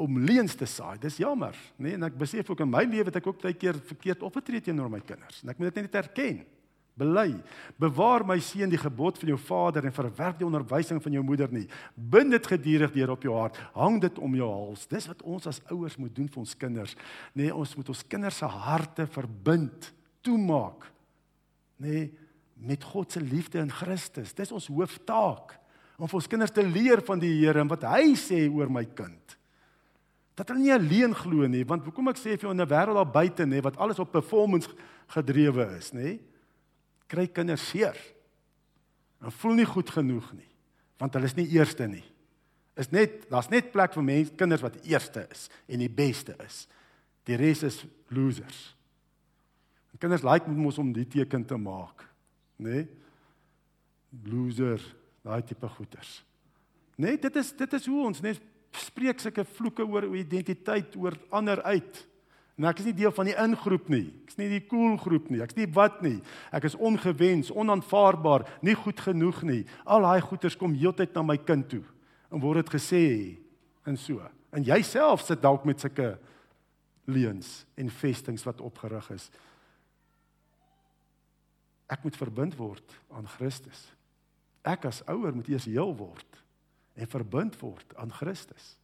om 0.00 0.18
leuns 0.24 0.56
te 0.56 0.66
saai. 0.66 0.98
Dis 1.00 1.20
jammer, 1.20 1.56
nê? 1.76 1.90
Nee? 1.90 1.98
En 1.98 2.08
ek 2.08 2.16
besef 2.18 2.48
ook 2.50 2.64
in 2.64 2.72
my 2.72 2.82
lewe 2.88 3.10
het 3.10 3.20
ek 3.20 3.28
ook 3.28 3.42
baie 3.42 3.56
keer 3.56 3.78
verkeerd 3.92 4.24
opgetree 4.26 4.64
teenoor 4.64 4.90
my 4.92 5.02
kinders. 5.04 5.42
En 5.44 5.52
ek 5.52 5.60
moet 5.60 5.70
dit 5.70 5.84
net 5.84 6.00
erken 6.02 6.40
bely. 7.00 7.32
Bewaar 7.80 8.24
my 8.28 8.36
seun 8.44 8.70
die 8.72 8.80
gebod 8.80 9.18
van 9.20 9.32
jou 9.32 9.38
vader 9.40 9.88
en 9.88 9.96
verwerp 9.96 10.38
die 10.40 10.46
onderwysing 10.48 11.00
van 11.02 11.16
jou 11.16 11.24
moeder 11.26 11.50
nie. 11.52 11.66
Bind 11.94 12.34
dit 12.36 12.50
gedurig 12.52 12.92
deur 12.94 13.14
op 13.16 13.24
jou 13.26 13.36
hart. 13.38 13.58
Hang 13.74 14.00
dit 14.02 14.20
om 14.22 14.36
jou 14.38 14.48
hals. 14.50 14.86
Dis 14.90 15.08
wat 15.10 15.24
ons 15.24 15.48
as 15.50 15.62
ouers 15.72 15.98
moet 16.00 16.14
doen 16.16 16.28
vir 16.28 16.42
ons 16.44 16.56
kinders. 16.60 16.96
Nee, 17.36 17.52
ons 17.54 17.76
moet 17.78 17.92
ons 17.94 18.04
kinders 18.12 18.42
se 18.42 18.50
harte 18.50 19.08
verbind, 19.16 19.90
toemaak. 20.26 20.86
Nee, 21.80 22.10
met 22.60 22.84
God 22.84 23.12
se 23.12 23.22
liefde 23.24 23.58
in 23.62 23.72
Christus. 23.72 24.34
Dis 24.36 24.52
ons 24.52 24.68
hooftaak 24.68 25.56
om 26.00 26.08
vir 26.08 26.20
ons 26.20 26.30
kinders 26.32 26.52
te 26.54 26.64
leer 26.64 27.02
van 27.04 27.20
die 27.20 27.32
Here 27.42 27.60
en 27.60 27.70
wat 27.70 27.84
hy 27.88 28.14
sê 28.20 28.46
oor 28.48 28.70
my 28.72 28.86
kind. 28.96 29.36
Dat 30.38 30.48
hulle 30.48 30.62
nie 30.62 30.72
alleen 30.72 31.12
glo 31.16 31.48
nie, 31.50 31.66
want 31.68 31.84
hoekom 31.84 32.08
ek 32.12 32.20
sê 32.20 32.32
vir 32.32 32.48
jou 32.48 32.52
in 32.54 32.60
'n 32.60 32.68
wêreld 32.68 32.96
daar 32.96 33.12
buite 33.12 33.44
nê 33.44 33.60
wat 33.60 33.76
alles 33.76 33.98
op 33.98 34.12
performance 34.12 34.68
gedrewe 35.08 35.76
is, 35.76 35.92
nê? 35.92 36.18
Kry 37.10 37.26
kinders 37.34 37.66
seer. 37.72 37.98
En 39.20 39.34
voel 39.42 39.60
nie 39.60 39.68
goed 39.68 39.90
genoeg 39.92 40.30
nie, 40.36 40.48
want 41.00 41.16
hulle 41.16 41.28
is 41.28 41.36
nie 41.36 41.48
eerste 41.58 41.88
nie. 41.90 42.04
Is 42.80 42.88
net 42.94 43.26
daar's 43.28 43.50
net 43.52 43.72
plek 43.74 43.92
vir 43.96 44.06
mense, 44.06 44.36
kinders 44.38 44.64
wat 44.64 44.78
eerste 44.88 45.26
is 45.32 45.48
en 45.68 45.82
die 45.82 45.90
beste 45.92 46.36
is. 46.46 46.64
Die 47.28 47.36
res 47.36 47.64
is 47.66 47.82
losers. 48.14 48.60
En 49.92 50.00
kinders 50.00 50.24
like 50.24 50.48
moet 50.48 50.62
mos 50.64 50.78
om 50.80 50.94
die 50.94 51.06
teken 51.08 51.44
te 51.44 51.58
maak, 51.60 52.06
né? 52.56 52.80
Nee? 52.80 52.88
Loser, 54.26 54.82
daai 55.22 55.42
tipe 55.46 55.68
goeters. 55.70 56.16
Nee, 56.98 57.18
dit 57.20 57.36
is 57.38 57.52
dit 57.54 57.76
is 57.78 57.84
hoe 57.86 58.00
ons 58.08 58.22
net 58.24 58.40
spreek 58.74 59.20
sulke 59.22 59.44
vloeke 59.46 59.84
oor 59.86 60.08
identiteit 60.18 60.96
oor 60.98 61.14
ander 61.30 61.62
uit. 61.62 62.00
En 62.60 62.66
ek 62.68 62.82
is 62.82 62.90
nie 62.90 62.98
deel 62.98 63.12
van 63.16 63.24
die 63.24 63.36
ingroep 63.40 63.86
nie. 63.88 64.10
Ek's 64.26 64.36
nie 64.36 64.50
die 64.50 64.64
cool 64.68 64.98
groep 65.00 65.30
nie. 65.32 65.38
Ek's 65.40 65.56
nie 65.56 65.64
wat 65.72 66.02
nie. 66.04 66.18
Ek 66.52 66.66
is 66.68 66.74
ongewens, 66.76 67.48
onaanvaarbaar, 67.56 68.44
nie 68.60 68.74
goed 68.76 69.00
genoeg 69.00 69.38
nie. 69.48 69.62
Al 69.88 70.04
daai 70.04 70.20
goeters 70.20 70.58
kom 70.60 70.74
heeltyd 70.76 71.16
na 71.16 71.24
my 71.24 71.38
kind 71.40 71.70
toe 71.72 71.86
en 72.30 72.42
word 72.42 72.60
dit 72.60 72.74
gesê 72.76 73.04
en 73.88 73.96
so. 73.96 74.20
En 74.52 74.66
jouself 74.66 75.24
sit 75.24 75.40
dalk 75.40 75.64
met 75.64 75.80
sulke 75.80 76.12
leuns 77.08 77.62
en 77.80 77.88
vestings 78.02 78.44
wat 78.44 78.60
opgerig 78.60 79.08
is. 79.16 79.30
Ek 81.90 82.04
moet 82.04 82.20
verbind 82.20 82.58
word 82.60 82.98
aan 83.16 83.26
Christus. 83.38 83.88
Ek 84.68 84.84
as 84.84 85.00
ouer 85.08 85.32
moet 85.32 85.48
eers 85.48 85.64
heel 85.70 85.96
word 85.96 86.44
en 87.00 87.08
verbind 87.08 87.56
word 87.64 87.96
aan 87.96 88.12
Christus 88.12 88.76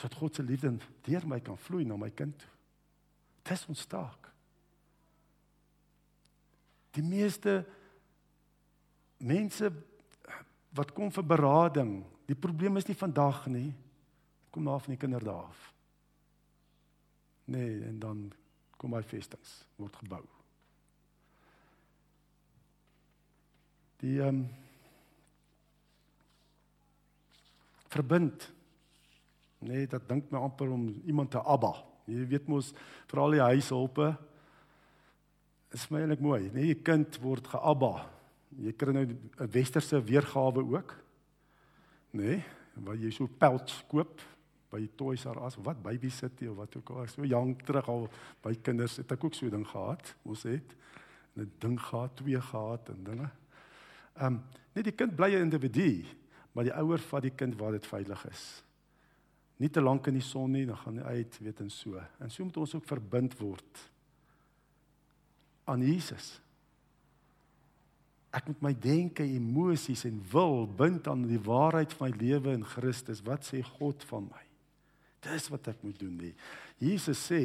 sodat 0.00 0.18
God 0.18 0.34
se 0.34 0.42
liefde 0.42 0.72
deur 1.04 1.26
my 1.28 1.40
kan 1.44 1.58
vloei 1.60 1.84
na 1.84 1.98
my 2.00 2.08
kind 2.16 2.36
toe. 2.40 2.56
Dis 3.44 3.66
ons 3.68 3.86
taak. 3.88 4.30
Die 6.96 7.04
meeste 7.04 7.60
mense 9.20 9.70
wat 10.76 10.92
kom 10.94 11.10
vir 11.12 11.26
berading, 11.26 12.00
die 12.30 12.38
probleem 12.38 12.78
is 12.78 12.86
nie 12.88 12.98
vandag 12.98 13.44
nie. 13.50 13.70
Kom 14.50 14.64
na 14.66 14.78
van 14.78 14.94
die 14.94 15.00
kinderdae 15.00 15.46
af. 15.46 15.66
Nee, 17.50 17.80
en 17.86 17.98
dan 18.02 18.22
kom 18.78 18.94
hy 18.94 19.02
vestings 19.06 19.60
word 19.78 19.98
gebou. 20.02 20.22
Die 24.00 24.16
ehm 24.22 24.40
um, 24.40 24.48
verbind 27.90 28.46
Nee, 29.60 29.84
dit 29.86 30.08
dink 30.08 30.30
my 30.32 30.40
amper 30.40 30.70
om 30.72 30.86
iemand 31.04 31.34
te 31.34 31.40
abba. 31.44 31.74
Jy 32.08 32.24
weet 32.30 32.46
mos 32.48 32.70
veral 33.10 33.36
die 33.36 33.42
huishulpe 33.44 34.14
is 35.76 35.84
my 35.92 36.00
eintlik 36.00 36.22
mooi. 36.24 36.48
Nee, 36.54 36.72
'n 36.72 36.82
kind 36.82 37.18
word 37.20 37.46
geabba. 37.46 38.08
Jy 38.56 38.72
kry 38.72 38.92
nou 38.92 39.04
'n 39.04 39.50
westerse 39.52 40.00
weergawe 40.02 40.64
ook. 40.64 40.96
Nee, 42.12 42.42
waar 42.74 42.96
jy 42.96 43.10
so 43.10 43.26
pelts 43.26 43.84
koop 43.88 44.20
by 44.70 44.88
Toys 44.96 45.26
R 45.26 45.44
Us 45.46 45.56
wat 45.56 45.82
Baby 45.82 46.08
City 46.08 46.46
of 46.46 46.56
wat 46.56 46.76
ook 46.76 46.90
al. 46.90 47.06
So 47.06 47.22
jong 47.24 47.62
terug 47.62 47.88
al 47.88 48.08
by 48.42 48.54
kinders 48.54 48.96
het 48.96 49.12
ek 49.12 49.24
ook 49.24 49.34
so 49.34 49.46
'n 49.46 49.50
ding 49.50 49.66
gehad. 49.66 50.14
Ons 50.24 50.42
het 50.42 50.74
'n 51.36 51.52
ding 51.58 51.78
gehad, 51.78 52.16
twee 52.16 52.40
gehad 52.40 52.88
en 52.88 53.04
dinge. 53.04 53.30
Ehm, 54.16 54.26
um, 54.26 54.42
net 54.72 54.84
die 54.84 54.94
kind 54.94 55.14
bly 55.14 55.34
'n 55.34 55.50
individu, 55.50 56.04
maar 56.52 56.64
die 56.64 56.74
ouer 56.74 56.98
vat 56.98 57.22
die 57.22 57.34
kind 57.36 57.56
waar 57.56 57.72
dit 57.72 57.86
veilig 57.86 58.26
is 58.30 58.64
nie 59.60 59.68
te 59.68 59.82
lank 59.82 60.08
in 60.08 60.16
die 60.16 60.24
son 60.24 60.54
nie, 60.56 60.64
dan 60.68 60.78
gaan 60.80 61.00
hy 61.04 61.16
uit, 61.20 61.40
weet 61.44 61.60
en 61.60 61.72
so. 61.72 62.00
En 62.20 62.32
so 62.32 62.46
moet 62.46 62.60
ons 62.62 62.76
ook 62.78 62.86
verbind 62.88 63.36
word 63.40 63.82
aan 65.70 65.84
Jesus. 65.84 66.38
Ek 68.34 68.46
moet 68.46 68.62
my 68.62 68.72
denke, 68.78 69.26
emosies 69.26 70.06
en 70.08 70.20
wil 70.32 70.64
bind 70.78 71.08
aan 71.10 71.26
die 71.28 71.40
waarheid 71.44 71.92
van 71.98 72.08
my 72.08 72.22
lewe 72.22 72.54
in 72.54 72.64
Christus. 72.66 73.24
Wat 73.26 73.44
sê 73.46 73.60
God 73.78 74.06
van 74.10 74.28
my? 74.30 74.44
Dis 75.26 75.50
wat 75.52 75.68
ek 75.72 75.82
moet 75.84 75.98
doen 76.00 76.14
nie. 76.16 76.32
Jesus 76.80 77.20
sê 77.28 77.42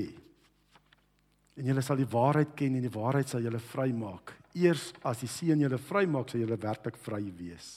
en 1.55 1.69
julle 1.69 1.83
sal 1.83 1.99
die 1.99 2.09
waarheid 2.11 2.51
ken 2.57 2.75
en 2.77 2.83
die 2.83 2.93
waarheid 2.93 3.31
sal 3.31 3.43
julle 3.43 3.61
vrymaak. 3.63 4.33
Eers 4.59 4.89
as 5.07 5.21
die 5.23 5.31
seun 5.31 5.63
julle 5.63 5.79
vrymaak, 5.79 6.31
sal 6.31 6.43
julle 6.43 6.59
werklik 6.59 6.99
vry 7.03 7.21
wees. 7.37 7.69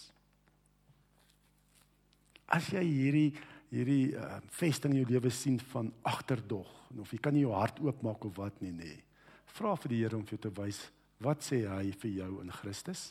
As 2.50 2.70
jy 2.72 2.82
hierdie 2.82 3.30
hierdie 3.72 4.14
uh, 4.16 4.38
vesting 4.58 4.94
in 4.94 5.02
jou 5.02 5.10
lewe 5.12 5.30
sien 5.34 5.58
van 5.72 5.90
agterdog 6.08 6.68
of 6.98 7.10
jy 7.12 7.18
kan 7.20 7.34
nie 7.36 7.44
jou 7.44 7.52
hart 7.52 7.80
oopmaak 7.84 8.24
of 8.24 8.38
wat 8.40 8.62
nie 8.64 8.72
nê. 8.72 8.94
Vra 9.58 9.74
vir 9.76 9.92
die 9.92 10.00
Here 10.02 10.16
om 10.16 10.24
vir 10.24 10.38
jou 10.38 10.44
te 10.46 10.54
wys 10.60 10.80
wat 11.24 11.42
sê 11.42 11.64
hy 11.66 11.90
vir 11.98 12.12
jou 12.22 12.30
in 12.44 12.52
Christus? 12.54 13.10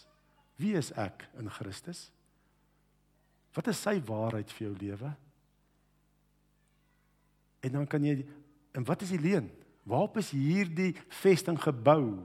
Wie 0.58 0.74
is 0.80 0.94
ek 0.98 1.28
in 1.38 1.50
Christus? 1.54 2.08
Wat 3.54 3.68
is 3.70 3.80
sy 3.82 3.98
waarheid 4.08 4.52
vir 4.54 4.70
jou 4.70 4.74
lewe? 4.80 5.12
En 7.66 7.80
dan 7.80 7.88
kan 7.90 8.04
jy 8.06 8.22
en 8.78 8.86
wat 8.88 9.04
is 9.06 9.14
die 9.14 9.22
leen? 9.22 9.50
Waarop 9.88 10.20
is 10.22 10.34
hierdie 10.36 10.94
vesting 11.22 11.58
gebou? 11.62 12.18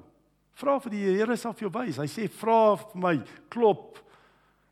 Vra 0.58 0.76
vir 0.84 0.94
die 0.94 1.04
Here 1.16 1.36
sal 1.40 1.54
vir 1.56 1.68
jou 1.68 1.74
wys. 1.74 2.00
Hy 2.00 2.08
sê 2.10 2.26
vra 2.40 2.74
vir 2.80 2.98
my, 3.00 3.14
klop, 3.52 4.00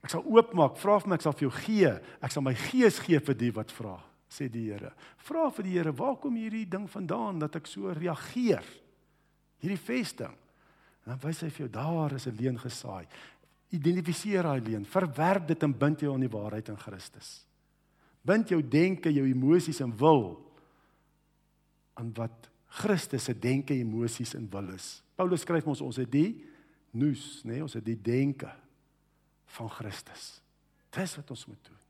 Ek 0.01 0.15
sal 0.15 0.25
oopmaak, 0.25 0.79
vra 0.81 0.97
vir 1.01 1.13
my, 1.13 1.19
ek 1.19 1.25
sal 1.27 1.35
vir 1.37 1.47
jou 1.47 1.55
gee. 1.61 1.91
Ek 2.25 2.33
sal 2.33 2.45
my 2.45 2.55
gees 2.57 3.01
gee 3.05 3.21
vir 3.21 3.37
die 3.37 3.51
wat 3.57 3.73
vra, 3.77 3.99
sê 4.33 4.49
die 4.53 4.71
Here. 4.71 4.95
Vra 5.27 5.49
vir 5.53 5.67
die 5.67 5.75
Here, 5.77 5.93
waar 5.97 6.17
kom 6.23 6.39
hierdie 6.41 6.65
ding 6.69 6.87
vandaan 6.89 7.43
dat 7.43 7.59
ek 7.61 7.69
so 7.69 7.93
reageer? 7.97 8.65
Hierdie 9.61 9.81
vesting. 9.81 10.33
En 11.05 11.13
dan 11.13 11.21
wys 11.25 11.43
hy 11.45 11.51
vir 11.53 11.67
jou, 11.67 11.73
daar 11.75 12.17
is 12.17 12.27
'n 12.27 12.37
leuen 12.37 12.59
gesaai. 12.59 13.07
Identifiseer 13.71 14.43
daai 14.43 14.61
leuen, 14.61 14.85
verwerp 14.85 15.47
dit 15.47 15.63
en 15.63 15.73
bind 15.79 16.01
jou 16.01 16.15
aan 16.15 16.21
die 16.21 16.29
waarheid 16.29 16.69
in 16.69 16.77
Christus. 16.77 17.45
Bind 18.25 18.49
jou 18.49 18.63
denke, 18.63 19.13
jou 19.13 19.27
emosies 19.27 19.81
en 19.81 19.97
wil 19.97 20.51
aan 21.95 22.13
wat 22.15 22.51
Christus 22.69 23.25
se 23.25 23.35
denke, 23.35 23.75
emosies 23.75 24.35
en 24.35 24.49
wil 24.51 24.69
is. 24.69 25.03
Paulus 25.17 25.41
skryf 25.41 25.67
ons 25.67 25.81
ons 25.81 25.97
het 25.97 26.11
die 26.11 26.45
nuus, 26.93 27.43
nê, 27.45 27.53
nee, 27.53 27.63
ons 27.63 27.75
het 27.75 27.85
die 27.85 28.01
denke 28.01 28.51
van 29.57 29.71
Christus. 29.71 30.41
Dis 30.95 31.17
wat 31.19 31.31
ons 31.31 31.47
moet 31.47 31.65
doen. 31.67 31.81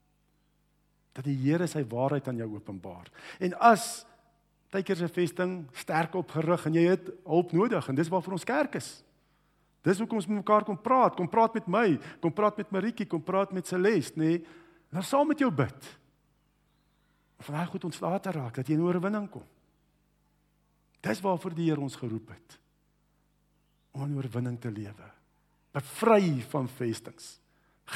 Dat 1.16 1.26
die 1.26 1.36
Here 1.42 1.66
sy 1.68 1.82
waarheid 1.88 2.28
aan 2.30 2.40
jou 2.40 2.48
openbaar. 2.54 3.10
En 3.42 3.56
as 3.58 4.04
tydker 4.70 5.00
se 5.00 5.08
vesting 5.10 5.54
sterk 5.74 6.14
opgerig 6.18 6.66
en 6.68 6.76
jy 6.78 6.84
het 6.92 7.08
hulp 7.26 7.54
nodig 7.56 7.88
en 7.90 7.98
dis 7.98 8.10
waarvoor 8.12 8.36
ons 8.38 8.46
kerk 8.46 8.78
is. 8.78 8.90
Dis 9.82 9.98
hoekom 9.98 10.20
ons 10.20 10.28
met 10.28 10.42
mekaar 10.42 10.66
kom 10.68 10.76
praat, 10.78 11.16
kom 11.16 11.28
praat 11.30 11.56
met 11.56 11.66
my, 11.72 11.86
kom 12.20 12.34
praat 12.36 12.60
met 12.60 12.70
Maritjie, 12.70 13.08
kom 13.08 13.22
praat 13.24 13.54
met 13.56 13.66
Celeste, 13.66 14.20
nê? 14.20 14.36
Nee, 14.36 14.58
nou 14.92 15.02
saam 15.06 15.30
met 15.32 15.40
jou 15.40 15.48
bid. 15.50 15.88
Van 17.40 17.56
hy 17.56 17.64
goed 17.72 17.86
ontslae 17.88 18.20
te 18.20 18.34
raak 18.36 18.60
dat 18.60 18.68
jy 18.68 18.76
in 18.76 18.84
oorwinning 18.84 19.26
kom. 19.32 19.46
Dis 21.00 21.22
waarvoor 21.24 21.56
die 21.56 21.70
Here 21.70 21.80
ons 21.80 21.96
geroep 21.96 22.28
het. 22.28 22.58
Om 23.96 24.04
in 24.04 24.18
oorwinning 24.20 24.58
te 24.60 24.70
lewe. 24.70 25.08
Bevry 25.72 26.42
van 26.52 26.68
vestings 26.68 27.38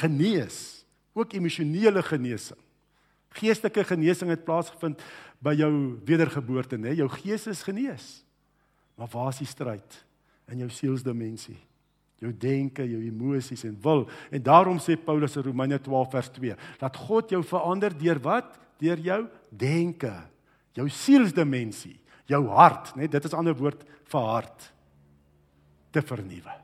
genees, 0.01 0.85
ook 1.15 1.33
emosionele 1.33 2.03
genesing. 2.03 2.59
Geestelike 3.35 3.83
genesing 3.83 4.31
het 4.31 4.45
plaasgevind 4.47 5.01
by 5.43 5.55
jou 5.59 5.71
wedergeboorte, 6.07 6.79
né? 6.79 6.93
Jou 6.95 7.07
gees 7.19 7.47
is 7.51 7.63
genees. 7.67 8.09
Maar 8.95 9.11
waar 9.11 9.31
is 9.33 9.41
die 9.43 9.49
stryd 9.49 9.97
in 10.51 10.61
jou 10.63 10.69
sielsdimensie? 10.71 11.57
Jou 12.23 12.31
denke, 12.31 12.85
jou 12.87 13.01
emosies 13.03 13.65
en 13.67 13.75
wil. 13.83 14.05
En 14.31 14.43
daarom 14.43 14.79
sê 14.79 14.95
Paulus 14.95 15.35
in 15.35 15.43
Romeine 15.49 15.79
12 15.83 16.11
vers 16.13 16.31
2, 16.37 16.55
dat 16.79 17.01
God 17.07 17.33
jou 17.35 17.41
verander 17.43 17.95
deur 17.97 18.21
wat? 18.23 18.55
Deur 18.79 18.99
jou 19.03 19.21
denke, 19.51 20.13
jou 20.75 20.87
sielsdimensie, 20.91 21.97
jou 22.27 22.41
hart, 22.55 22.95
né? 22.95 23.07
Dit 23.07 23.23
is 23.23 23.31
'n 23.31 23.37
ander 23.43 23.55
woord 23.55 23.83
vir 24.03 24.21
hart 24.21 24.71
te 25.91 26.01
vernuwe. 26.01 26.55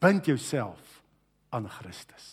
Bind 0.00 0.24
jouself 0.26 0.95
aan 1.54 1.68
Christus. 1.70 2.26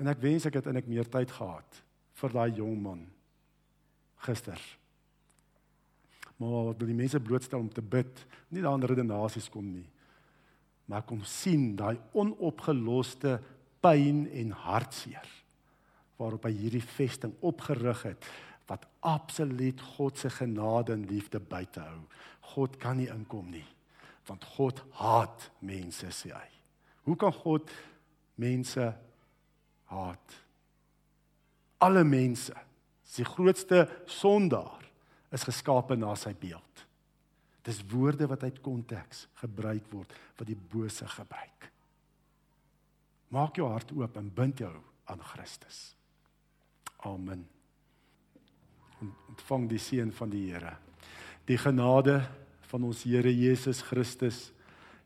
En 0.00 0.08
ek 0.08 0.20
wens 0.22 0.46
ek 0.48 0.58
het 0.60 0.68
en 0.70 0.80
ek 0.80 0.88
meer 0.88 1.08
tyd 1.12 1.32
gehad 1.36 1.80
vir 2.20 2.36
daai 2.36 2.50
jong 2.56 2.76
man 2.80 3.06
gister. 4.24 4.60
Maar 6.40 6.70
wat 6.70 6.80
die 6.80 6.96
mense 6.96 7.20
blootstel 7.20 7.60
om 7.60 7.68
te 7.72 7.84
bid, 7.84 8.24
nie 8.48 8.64
ander 8.64 8.92
redenasies 8.92 9.50
kom 9.52 9.66
nie. 9.74 9.86
Maar 10.88 11.04
kom 11.08 11.20
sien 11.28 11.74
daai 11.76 11.98
onopgeloste 12.16 13.38
pyn 13.84 14.24
en 14.36 14.56
hartseer 14.64 15.36
waarop 16.20 16.44
hy 16.44 16.52
hierdie 16.52 16.84
vesting 16.84 17.32
opgerig 17.48 18.02
het 18.04 18.26
wat 18.68 18.84
absoluut 19.08 19.80
God 19.96 20.20
se 20.20 20.28
genade 20.30 20.92
en 20.92 21.06
liefde 21.08 21.40
buite 21.40 21.80
hou. 21.80 22.02
God 22.52 22.76
kan 22.80 23.00
nie 23.00 23.08
inkom 23.12 23.48
nie 23.52 23.66
want 24.28 24.44
God 24.54 24.78
haat 25.00 25.48
mense 25.66 26.06
sê 26.14 26.30
hy. 26.30 26.59
Hoe 27.10 27.18
kan 27.18 27.32
God 27.34 27.70
mense 28.38 28.84
haat? 29.90 30.34
Alle 31.82 32.04
mense, 32.06 32.54
die 33.16 33.26
grootste 33.26 33.80
sondaar, 34.06 34.84
is 35.34 35.42
geskape 35.46 35.96
na 35.98 36.12
sy 36.14 36.30
beeld. 36.38 36.84
Dis 37.66 37.80
woorde 37.90 38.28
wat 38.30 38.44
uit 38.46 38.60
konteks 38.62 39.24
gebruik 39.42 39.88
word 39.90 40.14
wat 40.38 40.46
die 40.46 40.58
bose 40.70 41.08
gebruik. 41.10 41.66
Maak 43.34 43.58
jou 43.58 43.66
hart 43.70 43.90
oop 43.94 44.16
en 44.18 44.30
bind 44.30 44.62
jou 44.62 44.72
aan 45.10 45.26
Christus. 45.32 45.80
Amen. 47.10 47.42
Ontvang 49.02 49.66
die 49.70 49.82
seën 49.82 50.14
van 50.14 50.30
die 50.30 50.46
Here. 50.52 50.76
Die 51.50 51.58
genade 51.58 52.20
van 52.70 52.86
ons 52.86 53.02
Here 53.02 53.34
Jesus 53.34 53.82
Christus 53.90 54.52